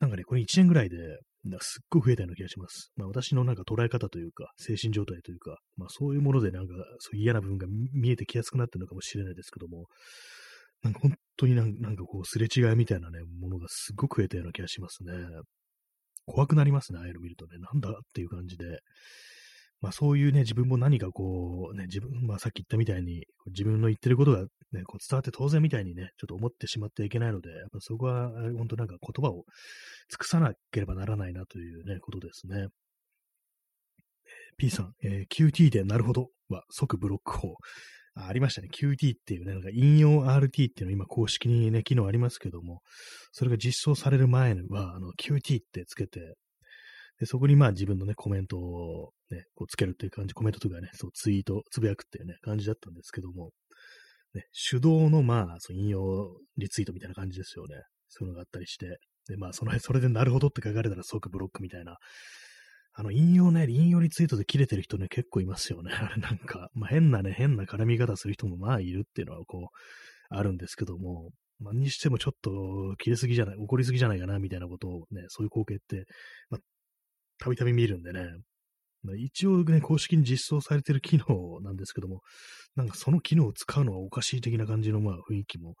[0.00, 0.96] なんかね、これ1年ぐらいで、
[1.44, 2.92] なんかすっごい増えたような気がします。
[2.96, 9.86] まあ私のなんか捉え方というか、精神状態というか、まあそういうものでなんか、そういう嫌な部分が見えてきやすくなってるのかもしれないですけども、
[10.82, 15.12] なんか本当になんかこう、すれ違いみたいなね、ものがすっごく増えたような気がしますね。
[16.26, 18.80] 怖くなりますね、ああいうの見るとね、なんだっていう感じで。
[19.82, 29.44] まあそういうね、自分も何かこう、ね、自分、まあさっき言ったみたいに、自分の言ってることがね、こう伝わって当然みたいにね、ちょっと思ってしまってはいけないので、やっぱそこは本当なんか言葉を
[30.08, 32.68] 尽くさなければならないなというね、ことですね。
[34.56, 37.56] P さん、えー、QT でなるほどは即ブロック法。
[38.14, 38.68] あありましたね。
[38.72, 42.80] QT っていうね、なんか引用 RT っていうの今公式にね、機能ありますけども、
[43.32, 46.34] それが実装される前は、あの、QT ってつけて、
[47.18, 53.50] で、そこにまあ自分のね、コメントをね、こうつけるっていう感じ、コメントとかね、そうツイート、つぶやくっていうね、感じだったんですけども、
[54.34, 57.76] ね、手動のまあ、その引用リツイートみたいな感じですよね。
[58.08, 58.98] そういうのがあったりして、
[59.28, 61.96] で、まあ、その辺、それでなるほどって書かれたら即ブロックみたいな
[62.94, 65.90] あの、引用ね、引用リツイートで切れてる人ね、結構いますよね。
[65.94, 76.06] あれなんか、まあ、変なね、変な絡み方する人もまあいるっていうのは、こう、あるんですけども、まあ、にしてもちょっと切れすぎじゃない、怒りすぎじゃないかな、みたいなことをね、そういう光景って、
[76.50, 76.60] まあ、
[77.38, 78.28] たびたび見るんでね、
[79.02, 82.20] まあ、一応ね、公式に実装されてる機能なんですけども、
[82.76, 85.74] なんかその機能を使うのはおかしい的な感じのまあ雰囲気も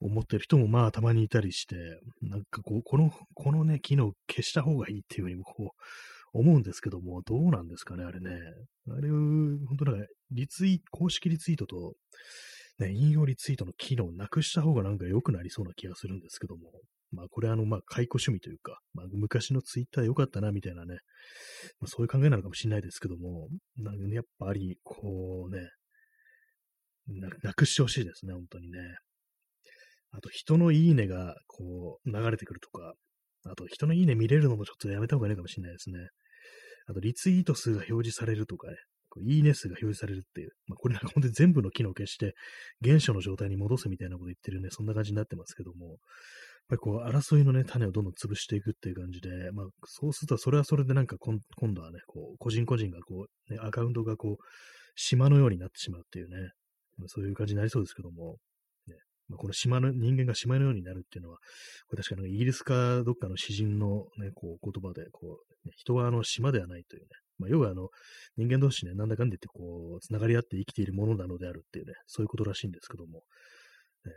[0.00, 1.76] 思ってる人もまあたまにいたりして、
[2.22, 5.82] なんかこう、この、このね、機能を消した方がいいっていうふうにもこう、
[6.40, 8.30] 思うんですけども、どうなんですかね、あれね。
[8.90, 11.94] あれ、本当なんか、リツイ公式リツイートと、
[12.78, 16.70] ね、引用リツイートの機能をなくした方がなんか良くなりそうな気がするんですけども。
[17.10, 20.98] まあ、これあの、まあ、解雇趣味というか、まあ、昔のツイッター良かったな、みたいなね、
[21.80, 25.70] まあ、そういう考えなのかもしれないですけども、なんかねやっぱり、こうね、
[27.42, 28.78] なくしてほしいですね、本当にね。
[30.10, 32.94] あと、人のいいねが、こう、流れてくるとか、
[33.46, 35.98] あと、人のいいね見れるのもちょっとやめた方がいいかもしれないですね。
[36.88, 38.76] あと、リツイート数が表示されるとかね、
[39.20, 42.34] いいね数が表示されるっていう、まあ、これなんか本当に全部の機能を消して、
[42.82, 45.96] 原初の状態に戻すみたいなこと言ってるね、そんな感じになってますけども、やっ
[46.68, 51.40] ぱりこう、争いのね、種をどんどん潰していくっていう感じで、まあ、そうすると、それはそれでなんか今
[51.74, 54.44] 度はね、こう、個人個人がこう、ね、アカウントがこう、
[54.94, 56.52] 島のようになってしまうっていうね、
[57.06, 58.36] そういう感じになりそうですけども、
[59.28, 61.38] まあ、この島の、人間が島のようになるっていうのは、
[61.88, 67.88] これ確かにイギリスかどっかの詩人のね、こう言葉で、こう、ね、人はあの島ではないというね、まあ、要はあの、
[68.36, 73.22] 人間同士ね、なんだかんだ言ってこう、繋がり合って生きているものなのであるっていうね、そういうことらしいんですけども、
[74.04, 74.12] ね、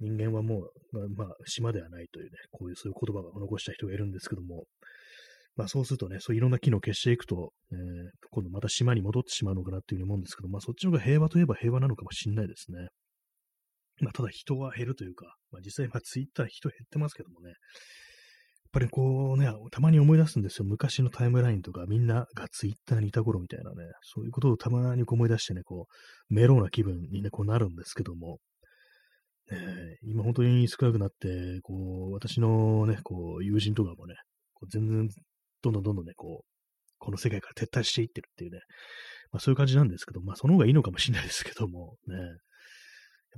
[0.00, 4.64] 人間はもう、ま、まあ、島ではないというね、こういうそういう言葉を残した人がいるんですけども、
[5.54, 7.78] まあそうするとね、そういろんな機能を消していくと、えー、
[8.30, 12.88] 今度また島に戻ってしまうのかなっていうふうに思うんですけど、まあそっちの方が平和といえば平和なのかもしれないですね。
[14.00, 17.56] まあ、ただ人は減るというか、まあ、実際、まあ、ツイッター人減ってますけどもね、やっ
[18.72, 20.64] ぱりこうね、たまに思い出すんですよ。
[20.64, 25.88] 昔のタイムラインとか、みんながツイッターにいた頃みたいなね、そういうことをたまに思い出してね、こ
[26.30, 28.38] う、メローな気分にね、こうなるんですけども、
[29.50, 34.14] えー、今本当に少なくなって、こう、私のね、こう、友人とかもね、
[34.54, 35.08] こう全然、
[35.62, 36.46] どんどんどんどんね、こう、
[36.98, 38.60] この世界から撤退していってるっていうね、
[39.32, 42.16] まあそういう感じなんですけど、まあその方がいいのかもしれないですけども、ね、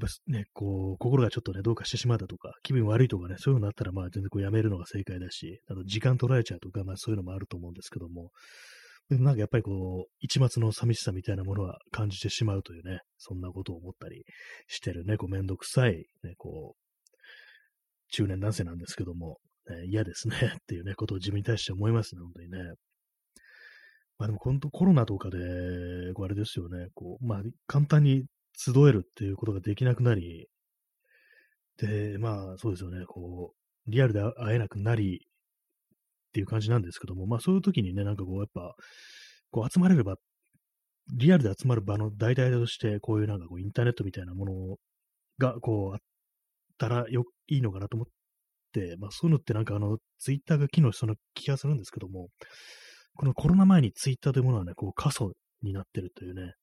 [0.00, 8.30] やっぱね、こう、心がちょっとね、どうかしてしまったとか、気分悪いとかね、そういうのあったら、まあ全然こうやめるのが正解だし、あと時間取られちゃうとか、まあそういうのもあると思うんですけども、
[9.08, 14.24] でもなんかやっぱりこう、一末の寂しさみたいなものは感じてしまうというね、そんなことを思ったり
[14.66, 16.84] してるね、こうめんどくさい、ね、こう、
[18.10, 19.38] 中年男性なんですけども、
[19.68, 22.58] ね、嫌ですね、 っていうね、ことを自分に対して思いますね、本当にね。
[24.16, 25.38] まあでも本当コロナとかで、
[26.14, 28.24] こうあれですよね、こう、まあ簡単に
[28.56, 30.48] 集えるっていうことができなくなり、
[31.78, 38.74] で、まあそうですよね、こう、リアルで会えなくなりっていう感じなんですけども、まあそういう時にね、なんかこうやっぱ、
[39.50, 40.16] こう集まれれば、
[41.12, 44.76] リアルで集まる場の代替として、こういうなんかこうインターネットみたいなもの
[45.38, 45.98] が、こう、あっ
[46.78, 48.06] たらよいいのかなと思っ
[48.72, 52.28] て、まあそういうのってなんかあの、ツイッターが機能しそうな気がするんですけども、
[53.16, 55.32] このコロナ前にツイッターというものはね、こう過疎
[55.62, 56.54] になってるというね、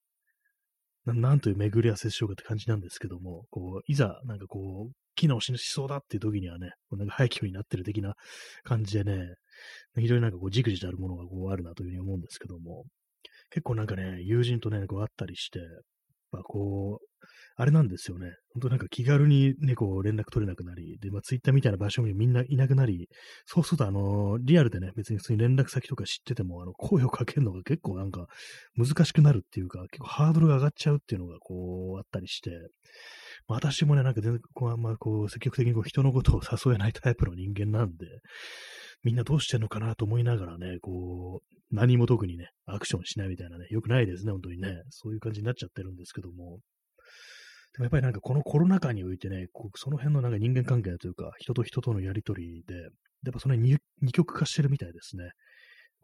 [1.06, 8.16] なんという巡り合わせしようかって感じなんですけども、こう、いざ、なんかこう、機能しそうだっていう時にはね、こうなんか廃墟になってる的な
[8.64, 9.36] 感じでね、
[9.96, 12.86] 非常になんかこう、じくじたるものがこうあるなというふうに思うんですけども、
[13.50, 15.60] 結構なんかね、友人とね、こう会ったりして、
[16.32, 17.06] まこう、
[17.56, 18.34] あれなんですよね。
[18.54, 23.08] 本当なんか気軽にね、こう連絡取れなくなり、で、まあツイッターみたいな場所にみんないなくなり、
[23.46, 28.26] そうするとあの、リアルでね、別に普通に連絡先とか知ってても、あの、声をかけるのが結構なんか
[28.76, 32.52] 難しくなるっていうか、結構ハードルが上がっちゃうっていうのがこうあったりして、
[33.48, 38.08] まあ、私もね、なんか全然こうあんまこう積極的にこう人のことを誘えないタイプの人間なんで、
[39.04, 44.82] みんなどうしてんのかなと思いながらね、こう、何も特にね、アクションしないみたいなね、よくないですね、本当にね。
[44.90, 46.60] そういう感じになっちゃってるんですけども。
[47.74, 52.82] でもやっぱりなんかこのコロナ禍においてね、こうその辺のなんか人間関係というか、人と人とのやりとりで、や
[53.30, 53.80] っぱその二
[54.12, 55.32] 極化してるみたいですね。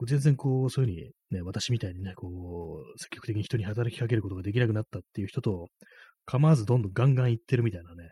[0.06, 5.70] 全然こう、そういうふうにね、私みたいにね、こう、積極的に人に働きかけることができなくなったっていう人と、
[6.26, 8.12] 構わずどんどんガンガン行ってるみたいなね、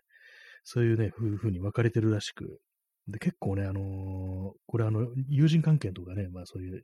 [0.63, 2.59] そういうね、ふうに分かれてるらしく、
[3.07, 6.83] で、結構ね、あのー、これあの、友人関係とかね、まあそういう、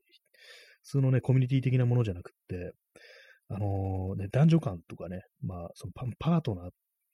[0.83, 2.73] 普通のね、コミュニティ的なものじゃなくって、
[3.49, 6.69] あのー、ね、男女間とかね、まあ、そのパートナー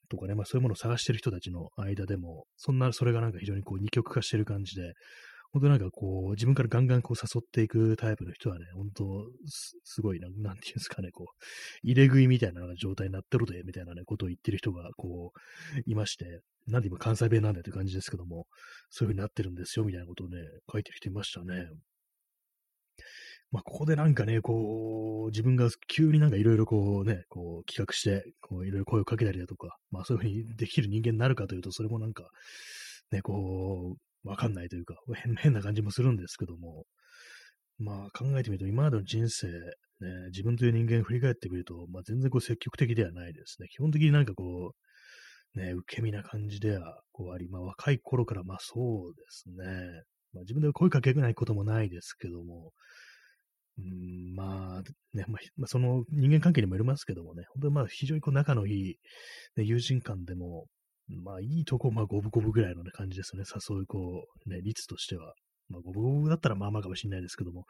[0.08, 4.92] とかね、まあそういうものを探してる人たちの間でも、そんな、それがなんか非常にこう二極化してる感じで、
[5.52, 11.36] 本当なんかこう、自分からガンガンこう誘っていくタイプの人はね、本当す、すごいな、なんていうんですかね、こう、
[11.82, 18.46] 入れ食いみたいな状態になってるで、みたいなね、ことを言ってる人が、こう、いまして、なんで今関西弁なんだよって感じですけども、
[18.90, 20.36] そういう風になってるんですよ、みたいなことをね、
[20.70, 21.68] 書いてる人いましたね。
[23.50, 32.24] まあ、ここでなんかね、こう、自分が急になんかいろいろこうね、こう企画して、こういろいろ声をかけたりだとか、まあそういうふうにできる人間になるかというと、それもなんか、
[33.10, 34.94] ね、こう、わかんないというか、
[35.38, 36.84] 変な感じもするんですけども、
[37.78, 39.52] まあ考えてみると、今までの人生、ね、
[40.30, 43.68] 自分という人間を振り返ってみると、まあ全然こう積極的ではないですね。
[43.68, 44.72] 基本的になんかこ
[45.54, 50.02] う、ね、受け身な感じでは、こうあり、まあ若い頃から、まあそうですね。
[50.32, 52.72] まあ自分で声かけないこともないですけども、
[53.78, 54.82] うん、まあ、
[55.16, 55.24] ね、
[55.56, 58.96] まあ、その人間関係にもよりますけどもね、本当にまあ非常にこう仲のいい、
[59.56, 60.66] ね、友人間でも、
[61.08, 63.44] まあいいとこ、まあ五分五分ぐらいの、ね、感じですね。
[63.46, 65.34] 誘いこう、ね、率としては。
[65.68, 67.64] まあ五分五分だったらまあまあかもしれないですけども、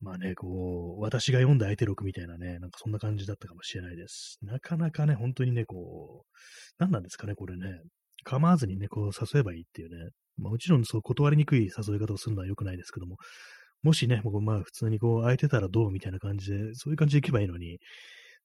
[0.00, 4.38] まあね、こう、私が読んだ相手録みたいなね、なんかそんな感じだったかもしれないです。
[4.42, 6.36] なかなかね、本当にね、こう、
[6.78, 7.80] 何なんですかね、これね。
[8.24, 10.10] 構わずにね、こう誘えばいいっていうね。
[10.36, 13.16] まあもちろんそう断りにくい誘い方をするのは良くないですけども、
[13.82, 17.78] もしね、僕まあ普通にこう空いてたらどうみたいな感じで、そういう感じで行けばいいのに、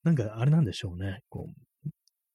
[0.03, 1.19] なんかあれなんでしょうね。
[1.29, 1.89] こう、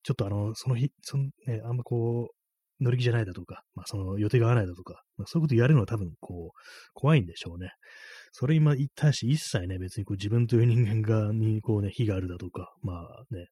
[0.05, 6.59] ちょっとあの、その日、そのね、あんまこう、乗り気じゃないだとか、まあその予定が合わないだとか、まあ、そういうことやるのは多分こう、
[6.93, 7.71] 怖いんでしょうね。
[8.33, 13.47] それ今言ったし、一切ね、別にこう自分という人間が、にこうね、非があるだとか、まあね、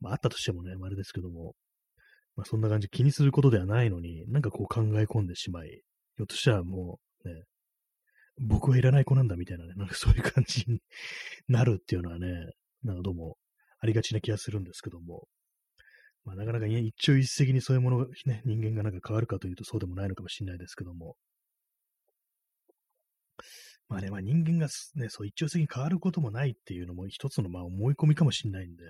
[0.00, 1.54] まああったとしてもね、あれですけども、
[2.36, 7.42] まあそんな感じ気にすることではないのに、なんかこう考え込んでしまい、ひょっとしたらもうね、
[8.40, 10.80] 僕はいらない子なんだみたいなね、なんかそういう感じに
[11.48, 12.28] なるっていうのはね、
[12.84, 13.36] なんかどうも
[13.80, 15.26] ありがちな気がするんですけども、
[16.28, 21.16] まあ、なかなか一朝一夕にそういうものが、ね、人間がなんか変わるかというとそうでもないのかもしれないですけども、
[23.88, 28.84] まあね、まあ人間がね、そう一朝一夕に変わることもないっていうのも一つのまあ思い込みかもしれないんで、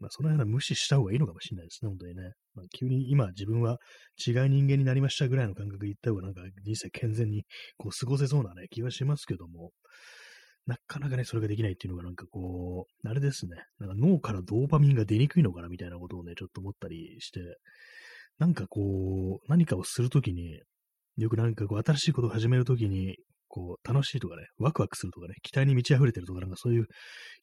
[0.00, 2.32] まあその辺は無視した方がいいのかもしれないですね、本当にね。
[2.54, 3.78] まあ、急に今自分は
[4.26, 7.44] 違う人間になりましたぐらいの感覚で言った方がなんか人生健全に
[7.78, 9.70] こう過ごせそうなね、気はしますけども、
[10.66, 17.40] なかなかね、それができないっていうのがなんかこう、あれですね、なんか脳からドーパミンが出にくいのかなみたいなことをね、ちょっと思ったりして、
[18.38, 20.60] なんかこう、何かをするときに、
[21.16, 26.86] よくなんかこう、新しいことを始めるときに、こう、楽しいとかね、ワクワクするとかね、期待に満ち溢れてるとか、なんかそういう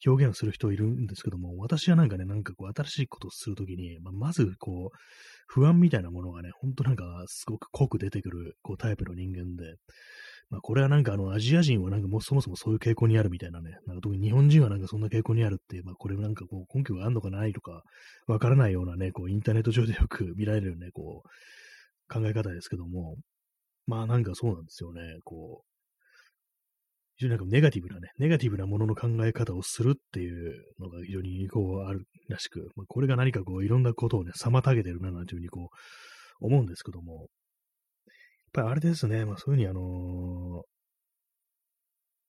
[0.06, 4.96] 表現をする人いるんですけども、私はなんかね、なんかこう、新しいことをするときに、まあ、まずこう、
[5.46, 9.76] 不安みたいなものがね、ほんとなんかすごく濃く出てくる、こう、タイプの人間で、
[10.50, 17.82] まあ、これはなんかあの、アジア人はなんかもうそもそもそういう傾向にあるみたいなね、なんか特に日本人はなんかそんな傾向にあるっていう、まあ、これなんかこう、根拠があるのかないとか、
[18.26, 21.28] わからないようなね、こう、インターネット上でよく見られるね、こう、
[22.12, 23.16] 考え方ですけども、
[23.86, 25.72] まあなんかそうなんですよね、こう、
[27.16, 35.68] 非常になんかネガティブなね、ネガティブなものの考え方をするっていうのが非常にこうあるらしく、まあ、これが何かこういろんなことをね、妨げてるななんていうふうにこ
[36.40, 37.28] う思うんですけども、
[38.52, 40.64] ぱりあれですね、まあそういうふうにあの、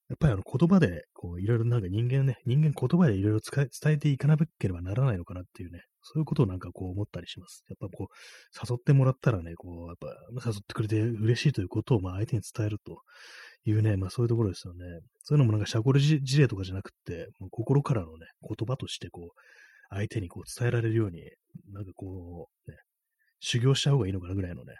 [0.08, 7.64] やっぱりあの言葉で、こういろいろなんか人間ね、人間言葉でいろいろ伝えていかなければならないのかなっていうね、そういうことをなんかこう思ったりします。
[7.68, 13.00] やっぱこう、誘ってもらったらね、こう、やっぱ誘ってくれて嬉しいということをまあ相手に伝えると
[13.64, 14.84] いうね、まあそういうところですよね。
[15.22, 19.40] そういうのもなんかしゃこり事例とかじゃなくて、もう心からのね、言葉としてこう、
[19.88, 21.22] 相手にこう伝えられるように、
[21.72, 22.76] なんかこう、ね、
[23.40, 24.74] 修行した方がいいのかなぐらいのね、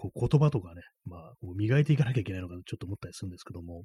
[0.00, 3.84] こう言葉とかね、まあ、こう磨いていかなきゃいけないのかとちょっと思ったりするんですけども、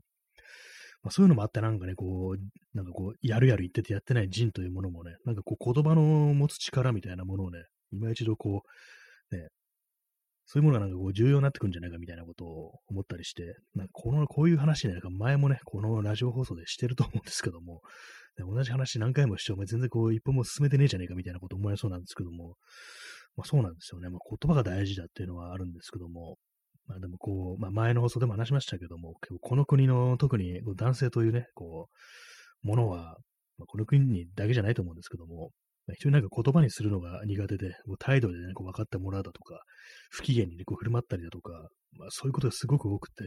[1.04, 7.60] まあ、そういうのもあってなんかね、こう、なんかこう、やるやる言っててやってない人というものもね、なんかこう言葉の持つ力みたいなものをね、
[7.92, 8.64] 今一度こ
[9.32, 9.50] う、ね、
[10.46, 17.82] そういうものがなんかこう重要になってくるんじゃないかみたいなことを思ったりして、なんかこの、こういう話ね、なんか前もね、このラジオ放送でしてると思うんですけども、
[18.38, 22.56] 同じ話何回もしてお前全然こう一歩も進めてねえじゃねえかみたいなこと思われそうなんですけども、
[23.38, 24.10] まあそうなんですよね。
[24.10, 26.38] まあ言葉が大事だっていうのはあるんですけども、
[26.88, 31.90] まあでもこう、まあ前の放送でも話しましたけども、この国の特に男性というね、こ
[32.64, 33.18] う、ものは、
[33.58, 35.52] まあ、この国にだけじゃないと思うんですけども、
[35.88, 39.60] まあ、人になんか言葉にするのが苦手で、もう態度でね、こう分かってもらうだとか、
[40.10, 41.52] 不機嫌に、ね、こう振る舞ったりだとか、
[41.98, 43.24] まあそういうことがすごく多くて、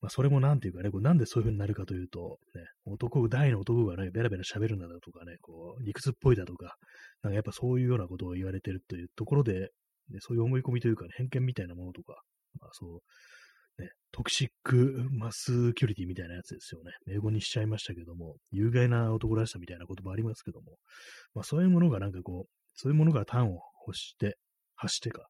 [0.00, 6.76] まあそれもなんていうかね、こうなんでそういう風になるかというと、ね、男、大の男がね、ベラベラ喋るんだとかね、こう、理屈っぽいだとか、
[7.22, 9.70] なんかやっぱそういうようなことを言われてるというところで、
[10.10, 12.22] でそういう思い込みというか、ね、偏見みたいなものとか、
[12.60, 13.02] まあそ
[13.78, 16.92] う、ね、トクシックマスキュリティみたいなやつですよね。
[17.08, 20.76] 英語にしちゃいましたけども、有害な男らしさみたいな言葉ありますけども、
[21.34, 24.38] まあそういうものがなんかこう、そういうものが端を欲して、
[24.76, 25.26] 発してか、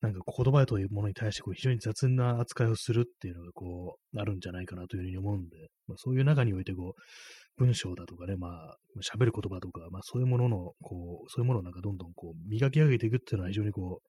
[0.00, 5.56] なんか言葉というものに対してこう非常に雑な扱いをするっていうのがこう、あるんじゃないかなというふうに思うんで、
[5.88, 14.00] まあ、そういう中においてこう、文章だとかね、まあ、喋る言葉とか、まあそういうものの、こう、そういうものをなんかどんどんこう、磨き上げていくっていうのは非常にこ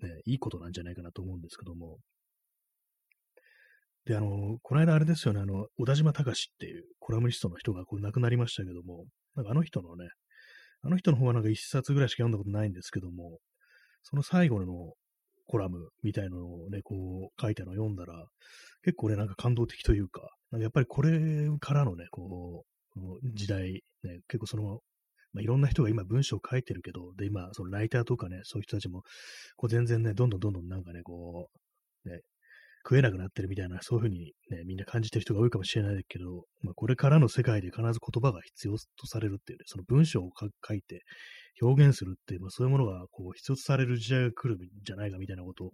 [0.00, 1.98] う、ね、いいことなんじゃないかなと思うんですけども。
[4.06, 10.08] で、あの、この間あれですよね、あの、小田島隆っていうコラムニストの人がこう亡くなりましたけども、なんかあの人のね、
[10.82, 13.38] あの人の方はなんか一冊ぐらいしか読んだことないんですけども、
[14.02, 14.92] その最後の
[15.46, 18.26] コラムみたいのをね、こう書いたのを読んだら、
[18.82, 22.64] 結構ね、なんか感動的というか、なんかやっぱりこれからのね、こ
[22.96, 24.80] う、時代、ね、結構その、
[25.32, 29.02] まあ、いろんな人が今文章を書いてるけど、で、今、そのライターとかね、そういう人たちも、
[29.56, 31.48] こう全然ね、どんどんどんどんなんかね、こ
[32.04, 32.20] う、ね、
[32.84, 41.02] 食えなくなってるみたいな、そういうふうにね、みんな感じてる人が多いかもしれないけど、まあ、これからの世界で必ず言葉が必要とされるっていうね、その文章を書いて、
[41.62, 45.70] 表現するっていう、まあ、そういうものがこう必要とされる時代が来るんじゃないかみたいなことを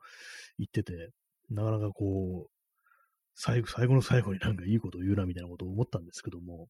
[0.59, 1.11] 言ってて、
[1.51, 2.51] なかなかこう、
[3.35, 6.69] 最後、最後の最後になんかいいことを言うなみたいなことを思ったんですけども、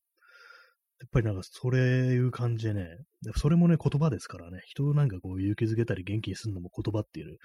[1.00, 2.86] やっぱりなんかそれいう感じでね、
[3.36, 7.38] それもね、言葉ですからね、人をなんかこう勇気づけたり元気にするのも言葉っていう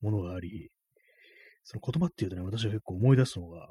[0.00, 0.70] ものがあり、
[1.68, 3.68] その言葉っていうとね、私は結構思い出すのが、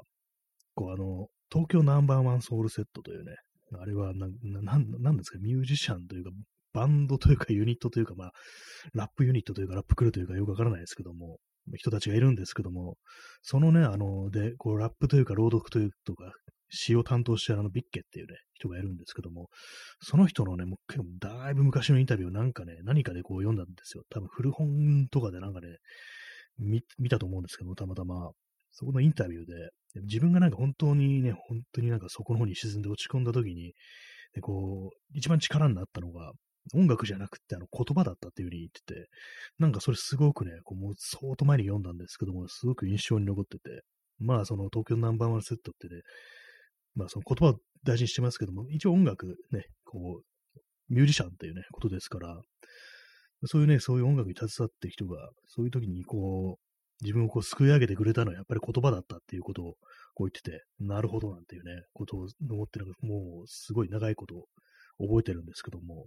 [0.74, 3.36] こうあの、東京ナンバーワンソウルセットというね、
[3.80, 6.30] あれはな、な、なんですか、ミュージシャンというか、
[6.74, 8.32] バンドというかユニットというか、まあ、
[8.92, 11.38] ラップユニットというか、ラップクルーというかよくわからないですけども、
[11.74, 12.96] 人たちがいるんですけども、
[13.40, 16.32] そのね、あの、で、こう、ラップというか、朗読というとか、
[16.68, 19.48] 詩を担当してるあの、ビッケっていうね、人がいるんですけども、
[20.00, 24.04] その人のね、もう結構だいぶ昔のインタビューをなんかね、何かでこう読んだんですよ。
[24.10, 25.68] 多分古本とかでなんかね、
[26.58, 28.30] 見たと思うんですけどたまたま。
[28.78, 29.70] そこのインタビューで、
[30.02, 33.72] 自分がなんか本当にね、本当になんかそこの方に沈んで落ち込んだ時に、
[34.34, 36.32] でこう、一番力になったのが、
[36.74, 39.08] 音楽じゃなくてあの言葉だったっていう風に言ってて、
[39.58, 43.82] なんかそれすごくね、こうもう相当前に読んだんですけども、すごく印象に残ってて、
[44.18, 46.02] まあその東京ナンバーワンセットってね、
[46.94, 52.38] まあその言葉を大事にしてますけども、一応音楽ね、こう、ミュージシャンっていうね、ことですから、
[53.44, 56.66] そういうね、そういう音楽に携わってる人が、そういう時にこう、
[57.02, 59.74] 自分をこう救い上げてくれたのはやっぱり言葉だったっていうことを
[60.14, 64.44] こう言ってて、なるほどなんていうね、ことを思ってるもうすごい長いことを
[65.06, 66.06] 覚えてるんですけども、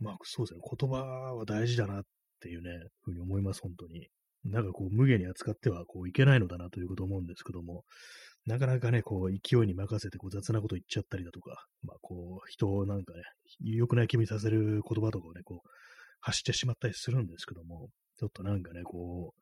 [0.00, 2.02] まあそうですね、言葉は大事だなっ
[2.40, 2.70] ていうね、
[3.02, 4.08] ふうに思います、本当に。
[4.44, 7.84] なんかこう、無下に扱ってはこういけないのだなということを思うんですけども、
[8.46, 13.22] なかなかね、こう、勢いに任せてこう雑なこと言っちゃったりだとか、まあこう、人をなんかね、
[13.60, 15.68] 良くない気味させる言葉とかをね、こう、
[16.20, 19.40] 発してしまったりするんですけども、ちょっとなんかね、こう、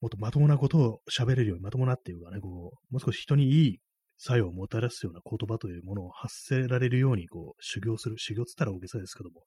[0.00, 2.48] もっとまともなことを喋れるように、まともなっていうかね、こ
[2.90, 3.78] う、もう少し人にいい
[4.18, 9.42] 作用をもたらすような言葉というものを発せられるように、こう、修行する、修行つったら大げさですけども、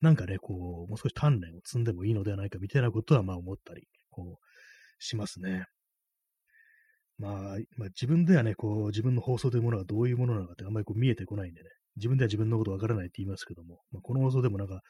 [0.00, 5.64] なんかね、こう、もう少し鍛錬を積んでもいいのではないかみたいなことは、まあ思ったり、こう、しますね。
[7.18, 7.32] まあ、
[7.76, 14.80] まあ、自分ではね、こう、自分の放送というものがどういうものなのかってあんまりこう見えてこないんでね、自分では自分のことわからないって言いますけども、まあ、この放送でもなんか、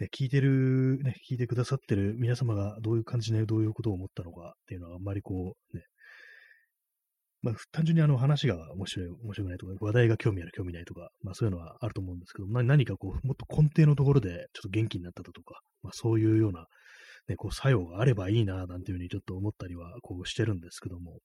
[0.00, 5.84] ね、聞いてる、ね、聞いてくださってる皆様がどういう感じでどういうことを思ったのかっていうのはあんまりこう、ね、
[7.42, 16.66] まあ、単純にあの話が面白い、面白くないとか、話題が興味ある、興味ないとか、まあそういうのはあると思うんですけど、何かこう、もっと根底のところでちょっと元気になったとか、まあそういうような、
[17.28, 21.18] ね、こう作用があればいいな、なんていうふうにちょっと思ったりは、こうしてるんですけども、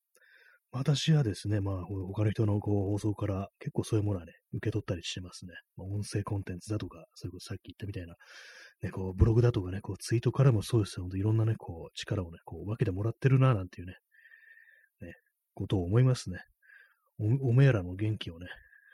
[0.71, 5.53] 私はですね、まあ、他の人のこう放送から結構そういうものはね、受け取ったりしてますね。
[5.77, 8.15] まあ、音声コンテンツだとか、それこそさっき言ったみたいな、
[8.83, 11.03] ね、こう、ブログだとかね、こう、ツイートからもそうですよ。
[11.03, 13.93] ほんといろんなね、こう、力をね、こう、分けてもらってるな、なんていうね、
[15.01, 15.13] ね、
[15.53, 16.39] ことを思いますね。
[17.19, 18.47] お、おめえらの元気をね、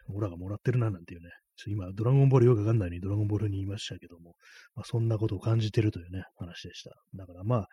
[0.10, 1.30] オラがもらってるな、なんていうね。
[1.56, 4.36] ちょ今、ドラゴンボールよくわかんないようにドラゴンボールに言いましたけども、
[4.76, 6.92] まあ、そんなことを感じてるというね、話でした。
[7.16, 7.68] だからまあ、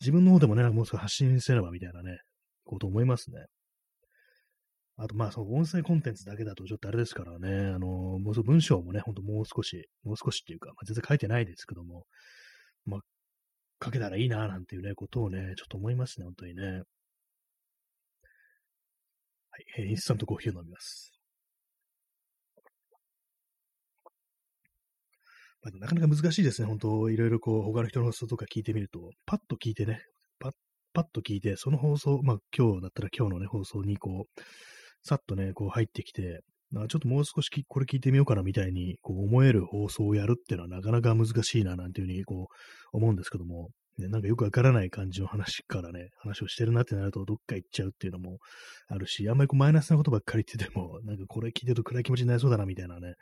[0.00, 2.18] 自分の方でもね、もう少し発信せねばみたいなね、
[2.64, 3.46] こと思いますね。
[4.96, 12.04] あと、まあ、その音声コンテンツだけだとちょっとあれですからね、あの、もう文章もね、ほんともう少し、もう少しっていうか、まあ、全然書いてないですけども、
[12.84, 13.00] まあ、
[13.84, 16.62] 書けたらいいな、なんていうね、ことをね、ちょっと思いますね、本当にね。
[16.64, 16.78] は
[19.58, 21.12] い、えー、インスタントコーヒーを飲みます。
[25.62, 30.02] まあ、なかなか難しいですね、本当いろいろこう、他の人の放送とか聞いてみると、パッと聞いてね、
[30.94, 34.40] パッ、と聞いて、その放送、まあ今日だったら今日のね、放送にこう、
[35.02, 36.40] さっとね、こう入ってきて、
[36.76, 42.48] あちょっともう少しこれ聞いてみようかなみたいにこう思える放送をやるっていうのはなかなか難しいななんていうふうにこ
[42.92, 43.68] う思うんですけども、
[43.98, 48.38] ね、なんかよくわからない感じの話からね、話をしてるなってなるとどっか行っちゃうっていうのも
[48.88, 53.14] あるし、あんまりこうマイナスなことばっかり言ってても、なんかこれ聞いてると暗い気持ちになりそうだなみたいなね、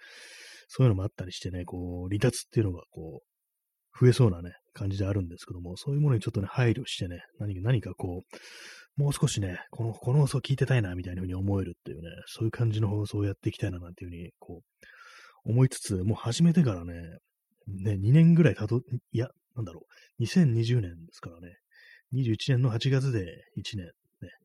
[0.69, 3.32] そういうのもあったりしてね、こう、離脱っていうのがこう、
[4.01, 14.63] 増えそうなね、感じであるんですけども、そういうものにちょっとね、配慮してね、何か、何かこう、もう少しね、この、この放送聞いてたいな、みたいな風に思えるっていうね、そういう感じの放送をやっていきたいな、なんていう風に、こ
[15.47, 16.95] う、思いつつ、もう始めてからね、
[17.67, 18.83] ね、2年ぐらいたと、
[19.13, 19.87] いや、なんだろ
[20.19, 21.57] う、2020年ですからね、
[22.15, 23.27] 21年の8月で
[23.57, 23.93] 1年、ね、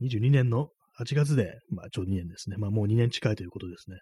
[0.02, 0.70] 22年の
[1.00, 2.58] 8月で、まあ、ちょうど2年ですね。
[2.58, 3.98] まあ、もう2年近いということですね。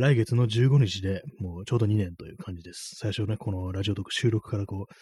[0.00, 2.94] 来月の15日でもうちょうど2年という感じです。
[2.96, 4.94] 最初ね、このラジオトーク収録からこう、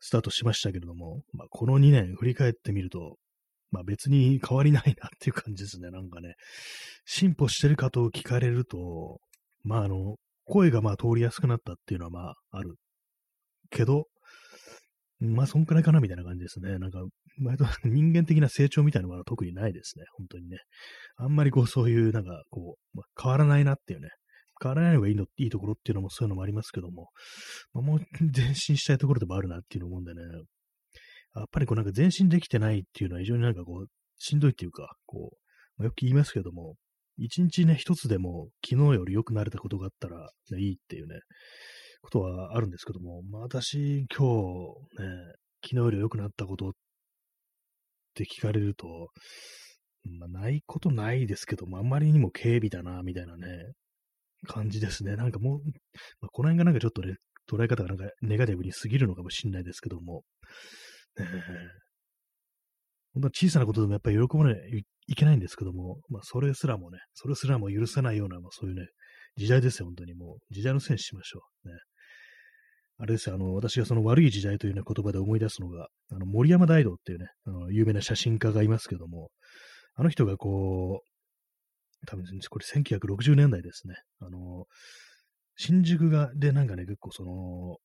[0.00, 3.14] スタートしましたけれども、まあ、この2年振り返ってみると、
[3.70, 5.90] まあ別に変わりないなっていう感じですね。
[5.90, 6.34] なんかね、
[7.04, 9.20] 進歩してるかと聞かれると、
[9.62, 12.74] まああの、声がまあ通りやすくなったっていうのはまあある。
[13.70, 14.06] けど、
[15.20, 16.78] まあそんくらいかなみたいな感じですね。
[16.78, 17.04] なんか、
[17.44, 20.06] 割と 人間的な成長みたいなのは特にないですね。
[20.16, 20.58] 本当にね。
[21.18, 24.08] あんまりこうそういうなんかこう、まあ、変わらないなっていうね。
[24.62, 27.10] 変わらないのがいいの、いいところっていうのもそういうのもありますけども、
[27.72, 28.00] まあ、もう
[28.36, 30.22] 前進したいところでもあるなっていうのも思うんでね、
[31.34, 33.86] やっぱりこうなんか前進できてないっていうのは非常になんかこう、
[34.18, 35.36] しんどいっていうか、こう、
[35.76, 36.76] まあ、よく言いますけども、
[37.16, 41.20] 一日ね、一つでも昨日より良くなれたことがあったら、ね、いいっていうね、
[42.02, 44.28] ことはあるんですけども、まあ、私、今
[44.96, 46.72] 日ね、昨日より良くなったことっ
[48.14, 49.10] て聞かれると、
[50.18, 53.46] まあ、ないことないですけども、あんまりにも軽微だな、みたいなね、
[54.46, 55.16] 感じですね。
[55.16, 55.60] なんかもう、
[56.20, 57.16] まあ、この辺がなんかちょっとね、
[57.50, 60.22] 捉え方がなんかネガティブに過ぎるのかもしれないですけども、
[61.18, 61.26] えー、
[63.14, 68.86] 本当は小さなことでもやっぱり喜ばないいけないんですけども、まあ、それすらもね、それすらも許さないような、まあ、そういうね、
[69.36, 70.54] 時代ですよ、本当にもう。
[70.54, 71.68] 時代のせいにしましょう。
[71.68, 71.74] ね。
[72.98, 79.30] あれですよ、あの、私がその悪い時代というね、言葉で思い出すのが、あの、森山大道っていうね、あの、有名な写真家がいますけども、
[79.94, 81.09] あの人がこう、
[82.06, 83.96] 多分、これ1960年代ですね。
[84.20, 84.66] あの、
[85.56, 87.78] 新宿が、で、なんかね、結構その、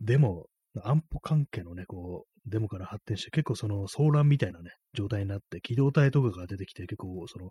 [0.00, 0.46] デモ
[0.84, 7.50] 安保関係のね、こう、デモから発展して、結構その騒乱みたいなね、状態になって、機動隊とかが出てきて、結構その、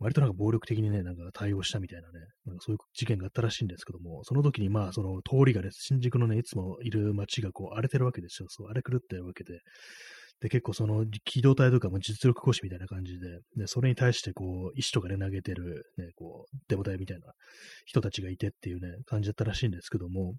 [0.00, 8.48] 割となんか暴力的にね、なんか対応したみたいなね、なんかそういう事件があったらしいんですけども、その時にまあ、その通りがね、新宿のね、いつもいる街がこう荒れてるわけですよ。
[8.50, 9.60] そう、荒れ狂ってるわけで。
[10.40, 17.32] で、結構その機動隊とかも実力行使みたいな感じで、で、それに対してこう、石とかで投げてる、ね、こう、デモ隊みたいな
[17.86, 20.34] 人たちがいてっていうね、感じだったらしいんですけども、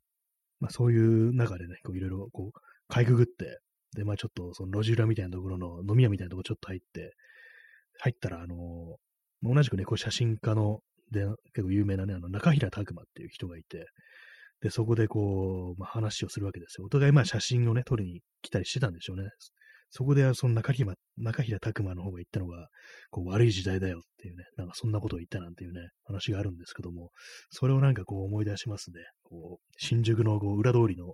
[0.60, 3.60] まあそういう中でね、こういろいろこう、かいくぐって、
[3.96, 7.14] で、まあちょっとその路地裏みたいなところの飲み屋みたいなところちょっと入って、
[8.00, 10.80] 入ったら、あのー、同じくね、こう写真家の、
[11.12, 13.88] で、結構有名なね、あの、中平拓馬っていう人がいて、
[14.62, 16.86] で、そこでこう、まあ、話をするわけですよ。
[16.86, 19.30] お互いまあ写真をね、撮りに来たりしてたんでしょうね。
[19.98, 22.68] そこで、その中平、中平拓馬の方が言ったのが、
[23.12, 27.12] こう、悪い時代だよっていうね、なんかそんなことを言ったなんていうね、話があるんですけども、
[27.50, 29.00] それをなんかこう思い出しますね。
[29.24, 31.14] こう、新宿のこう裏通りの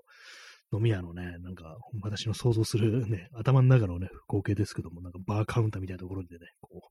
[0.74, 6.90] 飲み屋のね、なんか、私の想像するね、頭の中のね、光景ですけども、なんかバーカウンターみたいなところでね、こう、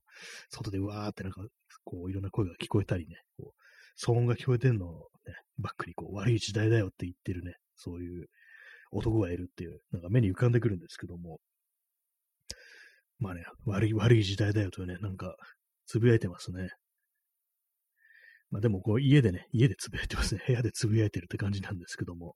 [0.49, 1.41] 外でうわーってなんか、
[1.83, 8.27] こう、いろんな声が聞こえたりね、こう、騒音が聞こえてるのをね、バックにこう、悪い時代だよって言ってるね、そういう
[8.91, 11.39] 男がいるっていう、なんか目に浮かんでくるんですけども、
[13.21, 15.35] まあね、悪い、悪い時代だよというね、なんか、
[15.85, 16.69] つぶやいてますね。
[18.49, 20.41] まあでも、こう、家でね、家でつぶやいてますね。
[20.47, 22.35] 部屋でつぶやいてるって感じなんですけども。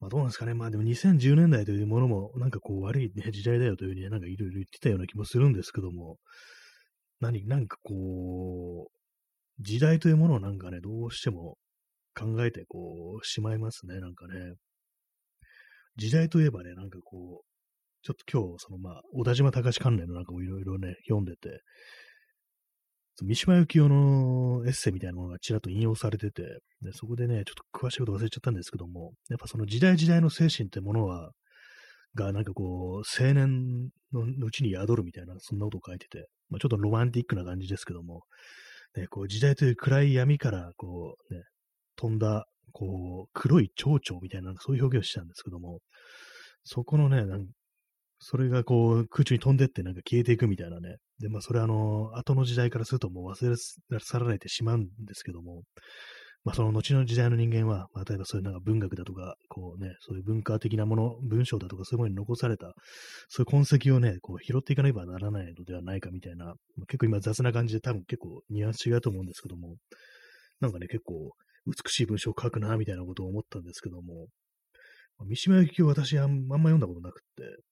[0.00, 0.54] まあどうなんですかね。
[0.54, 6.18] まあでも2010年代というものも、なんかこう、悪い、ね、時代だよというふうに、ね、なんかいろいろ言ってたような気もするんですけども、
[7.20, 11.58] 何、なんかこう、時代というものをなんかね、どうしても
[12.14, 14.00] 考えてこう、しまいますね。
[14.00, 14.54] なんかね。
[15.96, 17.47] 時代といえばね、なんかこう、
[18.08, 21.60] ちょっと今日、そのまあ、小田島隆関連のなんかもいろいろね、読んでて、
[23.20, 26.42] 三島由紀夫のエッセイみたいなものがちらっと引用されてて、
[26.80, 31.32] でそこでね、ちょっと詳しいこと忘れちゃったんですけども、やっぱその時代時代の精神ってものは、
[32.14, 38.22] がなんかこう、青年のうちに宿るみたいな、そんなことを書いてて、まあ、ちょっとロマンティックな感じですけども、
[38.96, 41.42] ね、こう時代という暗い闇から、こうね、
[41.96, 45.80] 飛んだ、こう、黒い蝶々みたいな、そういう表現をしたんですけども、
[46.64, 47.46] そこのね、なん
[48.20, 50.96] それがこう空中に飛んでってなんか消えていくみたいなね。
[51.20, 55.62] で、まあそれあの、後の時代からするともう忘れ去られてしまうんですけども、
[56.44, 62.72] まあその後の時代の人間は、まあ例えばそういうなんか文学だとか、こうね、そういう文化的なもの、文章だとかそういうものに残された、
[63.28, 66.54] そういう痕跡をね、こう拾っていかねばならないのではないかみたいな、まあ、
[66.86, 69.76] 結構今雑な感じで多分結構ニュアンス違うと思うんですけども、
[70.60, 71.32] なんかね、結構
[71.66, 74.26] 美しい文章を書くな、みたいなことを思ったんですけども、
[75.26, 77.62] 三島由紀夫私あんま読んだことなくって、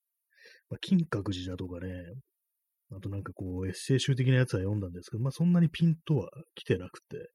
[0.69, 1.91] まあ、金閣寺だとかね、
[2.95, 7.29] あとなんかこう、エッセイ集的なやつは読んだんですけど、まあそんなにピンとは来てなくて、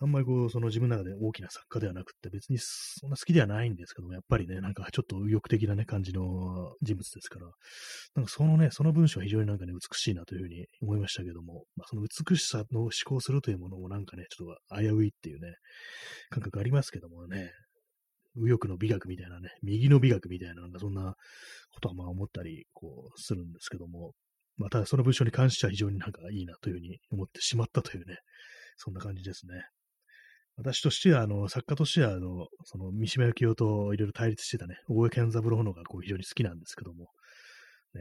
[0.00, 7.46] あんまりこう、その自分の中で大きな作家ではなくて、別にそんな好きではないんですけども、やっぱりね、なんかちょっと右翼的なね、感じの人物ですから、
[8.16, 15.54] なんかそのね、その文章は非常になんかね、美しいなというふうに思いましたけども、まあその美しさの思考するというものもなんかね、ちょっと危ういっていうね、
[16.30, 17.52] 感覚ありますけどもね、
[18.36, 21.14] 右翼の美学みたいなね、右の美学みたいな、なんかそんな
[21.72, 24.12] ことはまあ思ったり、こう、するんですけども、
[24.56, 28.18] まあ、ただその文章に関しては非常になんかいいなというふうに思ってしまったというね、
[28.76, 29.64] そんな感じですね。
[30.56, 37.08] 私としては、あの、作家としては、あの、その、三島由紀夫といろいろ対立してたね、大江健三郎の方がこう非常に好きなんですけども、
[37.94, 38.00] ね、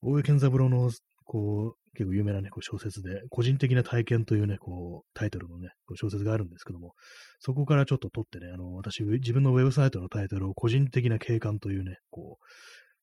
[0.00, 0.90] 大江健三郎の、
[1.32, 6.92] こう、結構有名なね、こう小説で、個人的な体験というね、こう、タイトルのね、こう小説があるんですけども、
[7.40, 12.36] そこからちょっと取ってね、あの、私、自分のウェブサイトのタイトルを個人的な景観というね、こ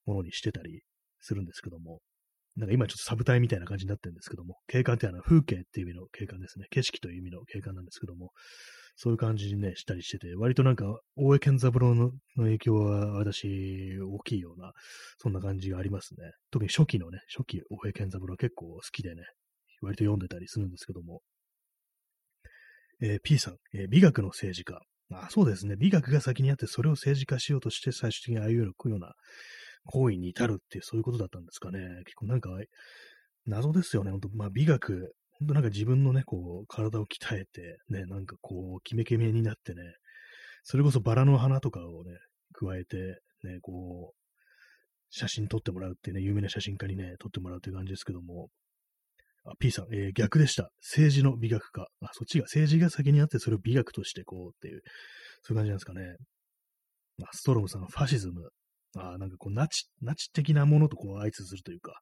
[0.05, 0.83] う、ものにしてたり
[1.19, 2.01] するんですけども、
[2.55, 6.67] なんか今ちょっとサブタイみたいな感じになってるんですけども、景観ってあの風景っていう意味の景観ですね。
[6.69, 8.29] 景色という意味の景観なんですけども、
[9.01, 14.73] そういう感じにね、したりしてて、割となんか、大江健三郎の影響は私、大きいような、
[15.19, 16.31] そんな感じがありますね。
[16.51, 19.23] 特に初期のね、初期大江健三郎結構好きでね、
[19.81, 21.21] 割と読んでたりするんですけども。
[23.01, 24.81] えー、P さん、えー、美学の政治家。
[25.13, 25.77] あ、そうですね。
[25.77, 29.13] 美学が先にあって、それを政治化しようとして、最終的にああいうような
[29.85, 31.79] 行為に至るっていう、そういうことだったんですかね。
[32.03, 32.49] 結構なんか、
[33.45, 34.11] 謎ですよね。
[34.11, 39.81] 本当まあ、美学、本当なんか自分のね、こう、体を鍛えて、ね、なんかこう、キメキメになってね、
[40.63, 42.11] それこそバラの花とかをね、
[42.53, 42.97] 加えて、
[43.43, 44.19] ね、こう、
[45.09, 48.49] 写真撮ってもらうってね、有名な写真家にね、撮ってもらうっていう感じですけども、
[49.45, 50.69] あ、P さん、えー、逆でした。
[50.81, 51.87] 政治の美学家。
[52.01, 54.81] あ、そっちが、政治が先にあって、それを美学としてこうっていう、
[55.41, 56.15] そういう感じなんですかね。
[57.23, 58.49] あ、ストロムさん、ファシズム。
[58.97, 61.99] あ、なんかこう、ナチ、ナチ的なものとこう、相通するというか、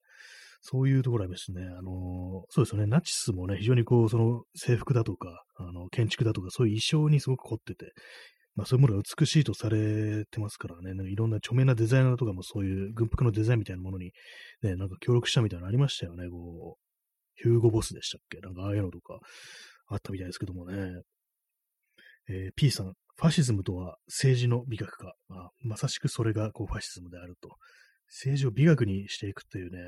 [0.61, 1.61] そういうところありますね。
[1.63, 2.87] あの、そうですよね。
[2.87, 7.93] ナチスもね、非常にこう、その制服だとか、あの、建築だとか、そういう衣装にすごく凝ってて、
[8.55, 14.11] まあそういうものが美しいとされてますからね、なんかいろんな著名なデザイナーとかもそういう軍服のデザインみたいなものに、
[14.63, 16.27] ね、なんか協力したみたいなのありましたよね。
[16.29, 16.81] こう、
[17.35, 18.39] ヒューゴボスでしたっけ？
[18.39, 19.19] なんかああいうのとか
[19.89, 21.01] あったみたいですけどもね。
[22.29, 25.13] えー、P さん、ファシズムとは政治の美学か？
[25.29, 27.55] まあ、まさしくそれがこうファシズムであると。
[28.09, 29.79] 政治を美学にしていくというね、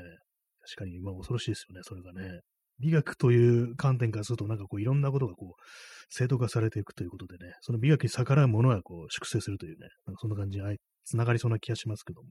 [0.60, 2.40] 確かに、まあ恐ろしいですよね、それがね。
[2.80, 5.62] 美学という観点からすると、なんかこういろんなことがこう、
[6.08, 12.28] 正当化されていくということでね、その美学に逆らうものはこう、粛清するというね、なんかそんな感じにつながりそうな気がしますけども。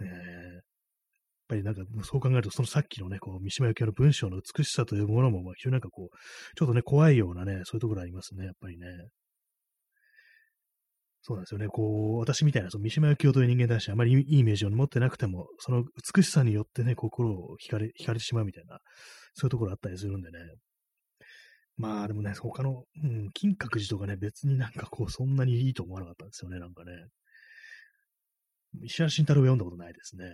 [0.00, 0.62] えー、やっ
[1.48, 6.16] ぱりなんかそう考えると、そのさっきのね、こう、三島由紀夫の文章の美しさというものも、まあ非常になんかこう、
[6.56, 8.86] ちょっとね、怖いようなね、そういうところありますね、やっぱりね。
[11.22, 11.68] そうなんですよね。
[11.68, 18.78] こう、私みたいな、その三島由紀夫という人間に対してあまりいいイメージを持ってなくても、その美しさによってね、心を惹かれ、惹かれてしまうみたいな、
[19.34, 20.38] そういうところあったりするんでね。
[21.76, 26.92] まあでもね、他の、うん、金閣寺とかね、別になんかこう、そんなにいいと思わなかったんですよね、なんかね。
[28.84, 30.24] 石原慎太郎を読んだことないですね。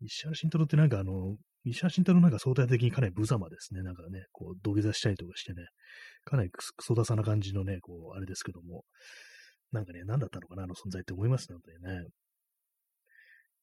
[0.00, 3.82] 石原慎太郎ってなんかあの、石原慎太郎なんか相対的にかなり無様ですね。
[3.82, 5.64] なんかね、こう、土下座したりとかしてね、
[6.24, 8.84] かなりクソダサな感じのね、こう、あれですけども、
[9.74, 12.06] なんかね、何だったのかな、あの存在って思いますね、本当にね。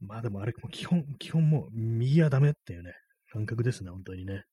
[0.02, 2.92] まあでもあれ、基本、基本もう右はダメっていうね、
[3.32, 4.44] 感覚ですね、本当にね。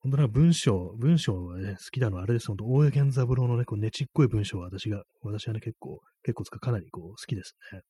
[0.00, 2.48] 本当なんか文章、文章がね、好きなのはあれです。
[2.48, 7.82] 本当大江健三郎のね、こうねちっこい文章は私が、私はね、結構、結構つか、かなりこう好きですね。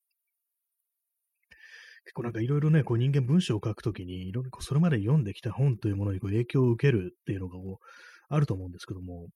[2.05, 7.87] 結構なんかいろいろね、こう人間文章を書くときに、いろいろそれまで読んできた本というものにこう影響を受けるっていうのがこう
[8.29, 9.29] あると思うんですけども、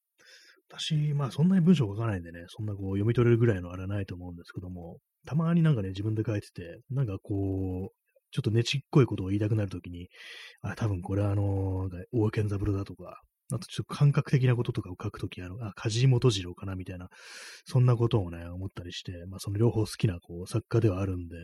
[0.69, 7.97] 私、まあそんなに文章書かないんでね、そんなこう読み取れるぐらいのあれはないと思うんですけども、たまになんかね、自分で書いてて、なんかこう、
[8.33, 10.09] ちょっとねちっこいことを言いたくなるときに、
[10.63, 13.21] あ、多分これあの、大江健三郎だとか、
[13.53, 17.09] あとちょっと感覚的なこととかを書くとき、あの、あ、梶本次郎かなみたいな、
[17.65, 21.37] そんなことをね、思ったりして、まあその両方好きなこう作家ではあるんで、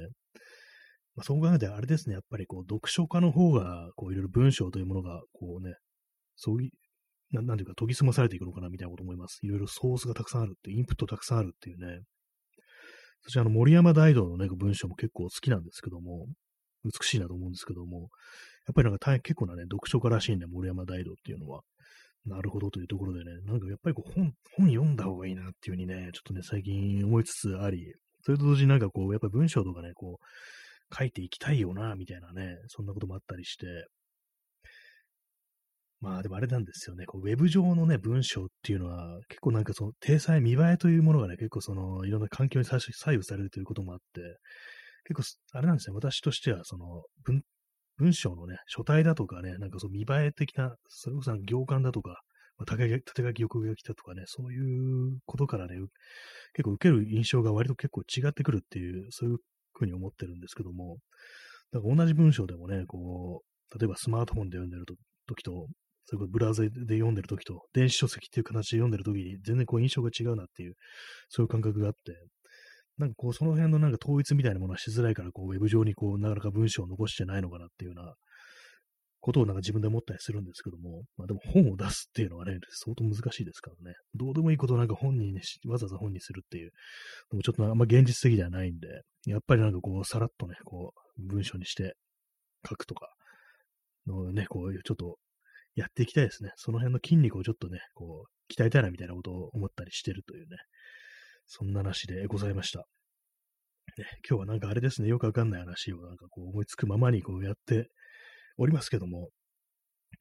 [1.15, 5.75] まあ、そう考えてあれですね、やっぱりこう読書家の方が、こういろいろ文章というものが、こうね、
[6.37, 6.71] そういう、
[7.33, 9.41] ななんていうか研ぎ澄まされていくのかなみたいなこと思います。
[9.43, 12.01] いろいろソースがたくさんあるって、インプットたくさんあるっていうね。
[13.23, 16.27] そしてあの森山大道のね、文章も結構好きなんですけども、
[16.85, 18.11] 美しいなと思うんですけども、
[18.67, 21.63] やっぱりなんか大変結構なね、読書家らしいね、森山大道っていうのは。
[22.25, 33.67] なるほどというところでね、なんかやっぱりこう本、本読んだ方がいいなっていうふうにね、ちょっとね、最近思いつつあり、それと同時になんかこう、やっぱり文章とかね、こう、書いていきたいよな、みたいなね、そんなこともあったりして、
[36.03, 42.79] まあでもあれなんですよね、こうウェブ上のね、文章っていうのは、結構なんかその、体裁見栄えというものがね、結構その、いろんな環境に左
[43.13, 44.21] 右されるということもあって、
[45.05, 47.43] 結構、あれなんですね、私としては、その、文、
[47.99, 52.21] 文章のね、書体だとかね、なんかその見栄え的な、それこそ行間だとか、
[52.59, 55.77] まあ、縦書き、横書きだとかね、そういうことからね、
[56.55, 59.37] 結構受ける印象が割と結構違ってくるっていう、そういう
[59.73, 60.99] ふうに思ってるんですけども、
[61.71, 63.43] だから同じ文章でもね、こ
[63.73, 64.95] う、例えばスマートフォンで読んでると
[65.27, 65.69] 時と、
[66.05, 70.75] それブラウザで読んでる時と、電子書籍っていう形で読んでる時に全然こう印象が違うなっていう、
[71.29, 72.15] そういう感覚があって、
[72.99, 78.15] なんかこう、その辺のなんか統一みたいなものはしづらいから、こう、ウェブ上にこう、なかなか文章を残してないのかなっていうような
[79.21, 83.95] ことをなんか自分で思ったりするんですけども、まあでも本を出すっていうのはね、相当難しいですからね。
[84.15, 86.71] どうでもいいことをなんか本人にね、わざわざ本にするっていう、
[87.31, 88.89] でもちょっとあんま現実的ではないんで、
[89.27, 91.95] やっぱりなんかこう、さらっとね、こう、文章にして
[92.69, 93.15] 書くとか、
[94.07, 95.17] のね、こういうちょっと
[95.75, 96.53] やっていきたいですね。
[96.57, 100.57] その辺の筋肉をちょっとね、こう、鍛えたいなみたいなことを思ったりしてるというね、
[101.47, 102.81] そんな話でございました。
[103.99, 107.89] ね、今日はなんかあれですね、よくわかんない話をなんかこう思いつくままにこうやって
[108.57, 109.31] おりますけども、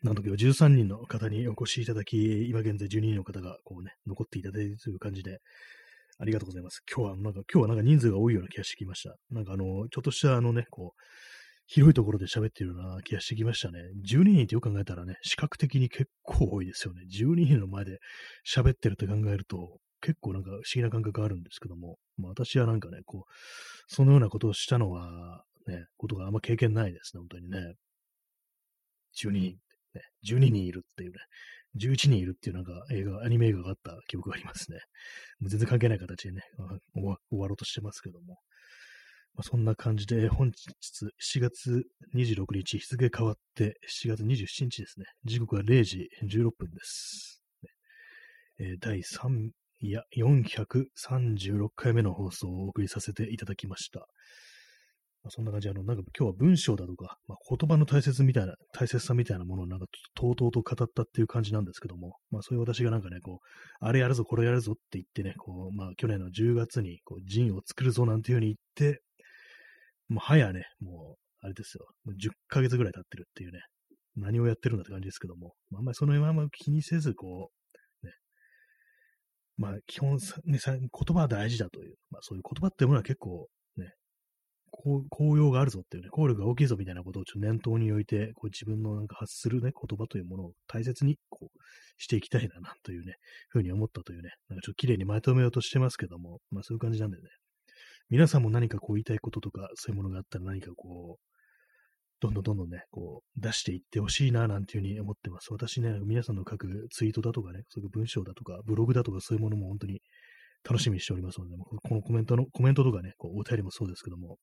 [0.04, 5.40] なんと今日13人の方にお越しいただき、今現在12人の方がこうね、残っていただいているという感じで、
[6.18, 6.82] ありがとうございます。
[6.92, 9.16] 今日はなんか、今日はなんか人数が多いような気がしてきました。
[9.30, 11.02] なんかあの、ちょっとしたあのね、こう、
[11.68, 13.80] 広いところで喋ってるような気がしてきましたね。
[14.06, 17.04] 12人ってよく考えたらね、視覚的に結構多いですよね。
[17.10, 18.00] 12人の前で
[18.46, 23.32] 喋ってるって考えると、結構なんか不思議な感覚があるんですけども、まあ、私はなんかね、こう、
[23.88, 27.76] そのようなことをしたのは、ね、ことがあんま経験ないですね、本当にね。
[29.16, 29.58] 12人、
[29.94, 31.18] ね、12人いるっていうね、
[31.80, 34.80] 11人いるっていうなんか映画、アニメ映画があった記憶がありますね。
[35.40, 36.42] もう全然関係ない形でね、
[36.96, 37.06] 終
[37.38, 38.40] わろうとしてますけども。
[39.36, 40.70] まあ、そんな感じで、本日
[41.36, 41.84] 7月
[42.16, 45.06] 26日、日付変わって7月27日ですね。
[45.24, 47.42] 時刻は0時16分です。
[48.60, 49.52] えー、第3
[49.84, 54.02] いや、436回目の放送をお送りさせていただきました。
[55.24, 63.48] まあ、そんな感じで、あの、なんか今日は文章だとか、まあ、言葉の大切みたいな、大切さみたいなものをなんかとうとうと語ったっていう感じなんですけども、まあそういう私がなんかね、こう、
[63.80, 69.02] あれやるぞ、これやるぞって言ってね、こう、まあ去年の10月に、こう、ジンを作るぞなんていうふうに言って、
[70.12, 73.62] もう早ね、もう、あれですよ、もう10ヶ月ぐらい経ってるっていうね、
[74.18, 77.50] 何をやってるんだって感じですけども、まあ、んまりその辺はまま気にせず、こ
[78.04, 78.14] う、ね。
[79.58, 83.48] まあ、基本ね、言葉は大事だという、まあ、そういう言葉っていうものは結構
[83.78, 83.94] ね、
[84.72, 91.60] 効用があるぞっていうね、効力が大きいぞみたいなことをちょっと念頭に置いて、こう自分のなんか発するね、言葉というものを大切にこう
[91.98, 93.16] していきたいな、なんというね、
[93.48, 97.24] ふうに思ったというね、なんかちょっと綺麗にまとめようとしてますけども、まあそういう感じなんでね、
[98.12, 101.32] 皆さんも何かこう言いたいこととか、そういうものがあったら何かこう、
[102.20, 105.48] どんどんどんどんね、こう、出していってほしいな、なんていうふうに思ってます。
[105.52, 110.02] 私ね、皆さんの書くツイートだとかね、そういう文章だとか、ブログだとか、そういうものも本当に
[110.70, 114.38] 楽しみにしておりますので、このコメントの、コメントとかね、こうお便りもそうですけども、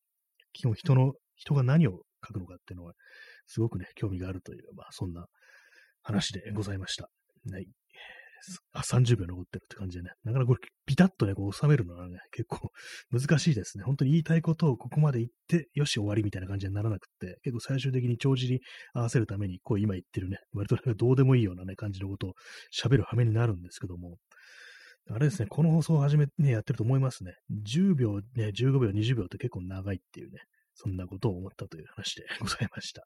[0.54, 2.94] 基本人の、人が何を書くのかっていうのは、
[3.46, 5.26] すごくね、興味があるという、まあ、そんな
[6.02, 7.10] 話でございました。
[7.52, 7.68] はい。
[8.72, 12.70] あ、30秒残ってるって感じでね、なかなかこれ、ピタッとね、こう収めるのはね、結構
[13.11, 13.84] 難しいですね。
[13.84, 18.61] 本当に言いたいことをここまで言って、よし、終わりみたいな感じにならなくって、結構最終的に帳尻
[18.95, 22.32] 合わせるために、こう今言ってるね、割となんかどうでもいいようなね、感じのことを
[22.74, 24.18] 喋る羽目になるんですけども、
[25.11, 27.32] あれですね、この放送を始め、ね、やってると思いますね。
[27.66, 30.41] 10秒、ね、15秒、20秒って結構長いっていうね、
[30.74, 33.03] そんなことを思ったという話でございました。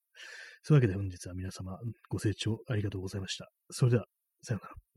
[0.63, 1.79] そういうわけで本日は皆様
[2.09, 3.49] ご清聴ありがとうございました。
[3.71, 4.07] それでは、
[4.43, 4.92] さようなら。